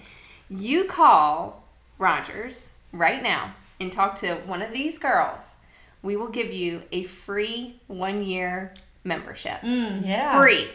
you 0.50 0.86
call 0.86 1.64
Rogers 2.00 2.74
right 2.92 3.22
now 3.22 3.54
and 3.80 3.92
talk 3.92 4.16
to 4.16 4.36
one 4.46 4.62
of 4.62 4.72
these 4.72 4.98
girls. 4.98 5.56
We 6.02 6.16
will 6.16 6.30
give 6.30 6.52
you 6.52 6.84
a 6.92 7.04
free 7.04 7.80
one 7.88 8.24
year 8.24 8.74
membership. 9.08 9.62
Mm, 9.62 10.06
yeah. 10.06 10.40
Free. 10.40 10.68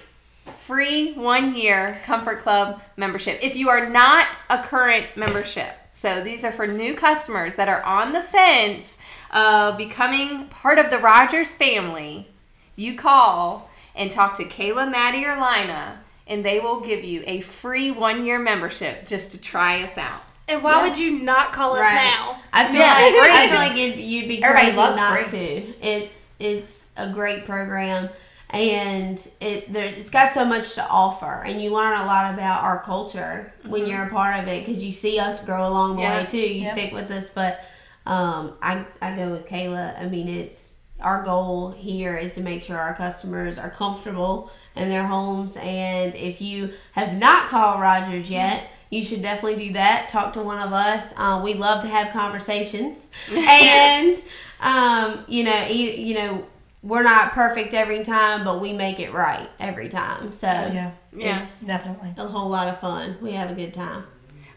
Free 0.56 1.12
one 1.12 1.54
year 1.54 2.00
Comfort 2.04 2.40
Club 2.40 2.80
membership. 2.96 3.38
If 3.42 3.54
you 3.56 3.68
are 3.68 3.88
not 3.88 4.36
a 4.50 4.58
current 4.62 5.06
membership, 5.16 5.70
so 5.92 6.22
these 6.24 6.44
are 6.44 6.50
for 6.50 6.66
new 6.66 6.94
customers 6.94 7.54
that 7.56 7.68
are 7.68 7.82
on 7.82 8.12
the 8.12 8.22
fence 8.22 8.96
of 9.32 9.78
becoming 9.78 10.46
part 10.48 10.78
of 10.78 10.90
the 10.90 10.98
Rogers 10.98 11.52
family, 11.52 12.26
you 12.74 12.96
call 12.96 13.70
and 13.94 14.10
talk 14.10 14.34
to 14.38 14.44
Kayla, 14.44 14.90
Maddie, 14.90 15.24
or 15.24 15.34
Lina, 15.36 16.00
and 16.26 16.44
they 16.44 16.58
will 16.58 16.80
give 16.80 17.04
you 17.04 17.22
a 17.26 17.40
free 17.42 17.90
one 17.92 18.24
year 18.26 18.38
membership 18.38 19.06
just 19.06 19.30
to 19.32 19.38
try 19.38 19.82
us 19.82 19.96
out. 19.96 20.22
And 20.48 20.62
why 20.62 20.82
would 20.86 20.98
you 20.98 21.20
not 21.20 21.52
call 21.52 21.74
us 21.74 21.86
Right. 21.86 21.94
now? 21.94 22.40
I 22.52 22.66
feel 22.66 22.80
Yeah, 22.80 22.94
like. 22.94 23.14
I 23.30 23.48
feel 23.48 23.58
like 23.58 23.96
you'd 23.96 24.28
be 24.28 24.40
crazy 24.40 24.76
not 24.76 25.30
free. 25.30 25.38
to. 25.38 25.86
It's 25.86 26.32
it's 26.40 26.81
a 26.96 27.10
great 27.10 27.44
program, 27.46 28.08
and 28.50 29.26
it 29.40 29.72
there, 29.72 29.86
it's 29.86 30.10
got 30.10 30.34
so 30.34 30.44
much 30.44 30.74
to 30.74 30.86
offer, 30.88 31.42
and 31.44 31.60
you 31.60 31.70
learn 31.70 31.98
a 31.98 32.04
lot 32.06 32.32
about 32.34 32.62
our 32.62 32.82
culture 32.82 33.52
when 33.66 33.86
you're 33.86 34.04
a 34.04 34.10
part 34.10 34.40
of 34.42 34.48
it 34.48 34.64
because 34.66 34.82
you 34.84 34.92
see 34.92 35.18
us 35.18 35.44
grow 35.44 35.66
along 35.66 35.96
the 35.96 36.02
way 36.02 36.26
too. 36.28 36.38
You 36.38 36.62
Yep. 36.64 36.76
stick 36.76 36.92
with 36.92 37.10
us, 37.10 37.30
but 37.30 37.62
um, 38.06 38.54
I 38.60 38.84
I 39.00 39.16
go 39.16 39.30
with 39.32 39.46
Kayla. 39.46 39.98
I 40.00 40.06
mean, 40.08 40.28
it's 40.28 40.74
our 41.00 41.24
goal 41.24 41.70
here 41.72 42.16
is 42.16 42.34
to 42.34 42.40
make 42.40 42.62
sure 42.62 42.76
our 42.78 42.94
customers 42.94 43.58
are 43.58 43.70
comfortable 43.70 44.50
in 44.76 44.88
their 44.88 45.04
homes, 45.04 45.56
and 45.56 46.14
if 46.14 46.40
you 46.40 46.72
have 46.92 47.14
not 47.14 47.48
called 47.48 47.80
Rogers 47.80 48.30
yet. 48.30 48.68
You 48.90 49.02
should 49.02 49.22
definitely 49.22 49.68
do 49.68 49.72
that. 49.72 50.10
Talk 50.10 50.34
to 50.34 50.42
one 50.42 50.58
of 50.58 50.74
us. 50.74 51.14
Uh, 51.16 51.40
we 51.42 51.54
love 51.54 51.80
to 51.80 51.88
have 51.88 52.12
conversations, 52.12 53.08
and 53.34 54.14
um, 54.60 55.24
you 55.28 55.44
know, 55.44 55.66
you, 55.66 55.90
you 55.92 56.14
know, 56.14 56.46
we're 56.82 57.02
not 57.02 57.32
perfect 57.32 57.74
every 57.74 58.02
time, 58.04 58.44
but 58.44 58.60
we 58.60 58.72
make 58.72 58.98
it 59.00 59.12
right 59.12 59.48
every 59.60 59.88
time. 59.88 60.32
So 60.32 60.46
Yeah. 60.48 60.90
Yeah. 61.12 61.38
it's 61.40 61.60
Definitely. 61.60 62.14
a 62.16 62.26
whole 62.26 62.48
lot 62.48 62.68
of 62.68 62.80
fun. 62.80 63.16
We 63.20 63.32
have 63.32 63.50
a 63.50 63.54
good 63.54 63.72
time. 63.74 64.04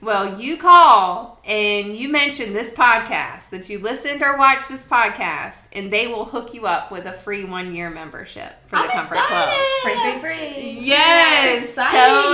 Well, 0.05 0.39
you 0.39 0.57
call 0.57 1.41
and 1.45 1.97
you 1.97 2.09
mention 2.09 2.53
this 2.53 2.71
podcast 2.71 3.49
that 3.49 3.67
you 3.69 3.79
listened 3.79 4.21
or 4.21 4.37
watched 4.37 4.69
this 4.69 4.85
podcast, 4.85 5.63
and 5.73 5.91
they 5.91 6.05
will 6.05 6.25
hook 6.25 6.53
you 6.53 6.67
up 6.67 6.91
with 6.91 7.05
a 7.07 7.11
free 7.11 7.43
one 7.43 7.73
year 7.73 7.89
membership 7.89 8.53
for 8.67 8.75
the 8.75 8.83
I'm 8.83 8.89
Comfort 8.91 9.15
excited. 9.15 9.49
Club. 9.49 9.81
Free, 9.81 10.11
free, 10.11 10.19
free. 10.53 10.79
Yes, 10.81 11.69
so 11.73 11.81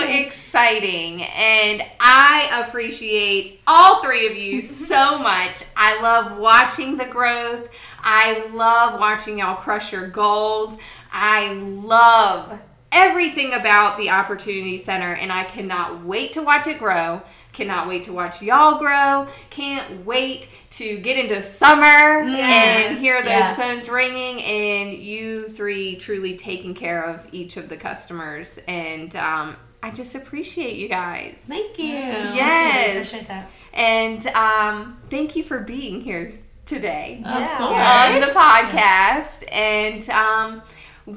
Exciting. 0.01 0.25
exciting. 0.25 1.21
And 1.23 1.81
I 2.01 2.65
appreciate 2.67 3.61
all 3.65 4.03
three 4.03 4.27
of 4.27 4.35
you 4.35 4.61
so 4.61 5.17
much. 5.17 5.63
I 5.77 6.01
love 6.01 6.37
watching 6.37 6.97
the 6.97 7.05
growth. 7.05 7.69
I 8.01 8.47
love 8.47 8.99
watching 8.99 9.39
y'all 9.39 9.55
crush 9.55 9.93
your 9.93 10.09
goals. 10.09 10.77
I 11.09 11.53
love 11.53 12.59
everything 12.91 13.53
about 13.53 13.97
the 13.97 14.09
Opportunity 14.09 14.75
Center, 14.75 15.13
and 15.13 15.31
I 15.31 15.45
cannot 15.45 16.03
wait 16.03 16.33
to 16.33 16.41
watch 16.41 16.67
it 16.67 16.77
grow. 16.77 17.21
Cannot 17.53 17.87
wait 17.87 18.05
to 18.05 18.13
watch 18.13 18.41
y'all 18.41 18.79
grow. 18.79 19.27
Can't 19.49 20.05
wait 20.05 20.47
to 20.71 20.97
get 20.99 21.17
into 21.17 21.41
summer 21.41 22.21
and 22.23 22.97
hear 22.97 23.21
those 23.21 23.29
Yeah. 23.29 23.55
phones 23.55 23.89
ringing 23.89 24.41
and 24.41 24.93
you 24.93 25.47
three 25.49 25.95
truly 25.97 26.35
taking 26.35 26.73
care 26.73 27.03
of 27.03 27.27
each 27.33 27.57
of 27.57 27.67
the 27.67 27.75
customers. 27.75 28.57
And 28.67 29.13
um, 29.17 29.57
I 29.83 29.91
just 29.91 30.15
appreciate 30.15 30.77
you 30.77 30.87
guys. 30.87 31.43
Thank 31.47 31.77
you. 31.77 31.87
Yes. 31.87 33.07
Appreciate 33.09 33.27
that. 33.27 33.49
And 33.73 34.27
um, 34.27 34.97
thank 35.09 35.35
you 35.35 35.43
for 35.43 35.59
being 35.59 35.99
here 36.01 36.39
today 36.65 37.21
Yeah. 37.25 38.13
on 38.13 38.21
the 38.21 38.27
podcast. 38.27 39.43
And 39.51 40.07
um, 40.09 40.61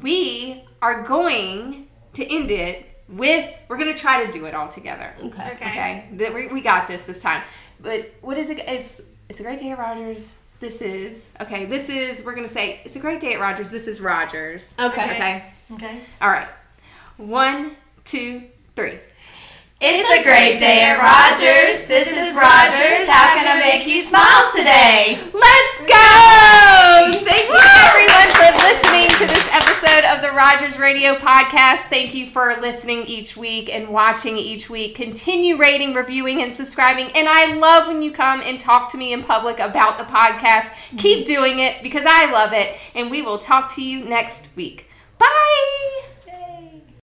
we 0.03 0.64
are 0.83 1.03
going 1.05 1.87
to 2.14 2.25
end 2.27 2.51
it 2.51 2.87
with, 3.09 3.53
we're 3.69 3.77
going 3.77 3.93
to 3.93 4.01
try 4.01 4.25
to 4.25 4.33
do 4.33 4.47
it 4.47 4.55
all 4.55 4.69
together. 4.69 5.12
Okay. 5.23 5.51
Okay. 5.53 6.05
Okay, 6.14 6.31
we, 6.33 6.49
we 6.49 6.61
got 6.61 6.88
this 6.88 7.07
this 7.07 7.21
time. 7.21 7.43
But 7.81 8.12
what 8.21 8.38
is 8.38 8.51
it? 8.51 8.59
It's 8.61 9.01
it's 9.29 9.40
a 9.40 9.43
great 9.43 9.59
day 9.59 9.71
at 9.73 9.79
Rogers. 9.79 10.35
This 10.61 10.81
is 10.81 11.33
okay. 11.40 11.67
This 11.67 11.88
is 11.88 12.25
we're 12.25 12.35
gonna 12.35 12.49
say 12.49 12.81
it's 12.85 12.97
a 12.97 13.01
great 13.01 13.21
day 13.21 13.35
at 13.35 13.40
Rogers. 13.40 13.69
This 13.69 13.87
is 13.87 14.01
Rogers. 14.01 14.75
Okay. 14.79 15.14
Okay. 15.14 15.45
Okay. 15.73 16.01
All 16.23 16.31
right. 16.31 16.49
One, 17.17 17.77
two, 18.05 18.45
three. 18.77 18.99
It's 19.87 20.09
a 20.09 20.23
great 20.23 20.59
day 20.59 20.81
at 20.81 20.97
Rogers. 20.97 21.87
This 21.87 22.09
is 22.09 22.35
Rogers. 22.35 23.07
How 23.07 23.37
can 23.37 23.47
I 23.47 23.61
make 23.61 23.87
you 23.87 24.01
smile 24.01 24.51
today? 24.51 25.20
Let's 25.35 25.77
go! 25.85 27.20
Thank 27.20 27.51
you 27.53 27.61
everyone 27.85 28.33
for 28.33 28.49
listening 28.64 29.11
to 29.18 29.27
this 29.27 29.47
episode 29.53 30.07
of 30.07 30.23
the 30.23 30.33
Rogers 30.33 30.79
Radio 30.79 31.16
Podcast. 31.16 31.90
Thank 31.90 32.14
you 32.14 32.27
for 32.27 32.57
listening 32.62 33.03
each 33.03 33.37
week 33.37 33.68
and 33.68 33.90
watching 33.90 34.38
each 34.38 34.70
week. 34.70 34.94
Continue 34.94 35.59
rating, 35.59 35.92
reviewing, 35.92 36.40
and 36.40 36.55
subscribing. 36.55 37.11
And 37.14 37.29
I 37.29 37.53
love 37.57 37.87
when 37.87 38.01
you 38.01 38.11
come 38.11 38.40
and 38.40 38.59
talk 38.59 38.90
to 38.92 38.97
me 38.97 39.12
in 39.12 39.23
public 39.23 39.59
about 39.59 39.99
the 39.99 40.05
podcast. 40.05 40.73
Keep 40.97 41.27
doing 41.27 41.59
it 41.59 41.83
because 41.83 42.07
I 42.09 42.33
love 42.33 42.55
it. 42.55 42.79
And 42.94 43.11
we 43.11 43.20
will 43.20 43.37
talk 43.37 43.75
to 43.75 43.83
you 43.83 44.03
next 44.07 44.49
week. 44.57 44.88
Bye. 45.18 46.13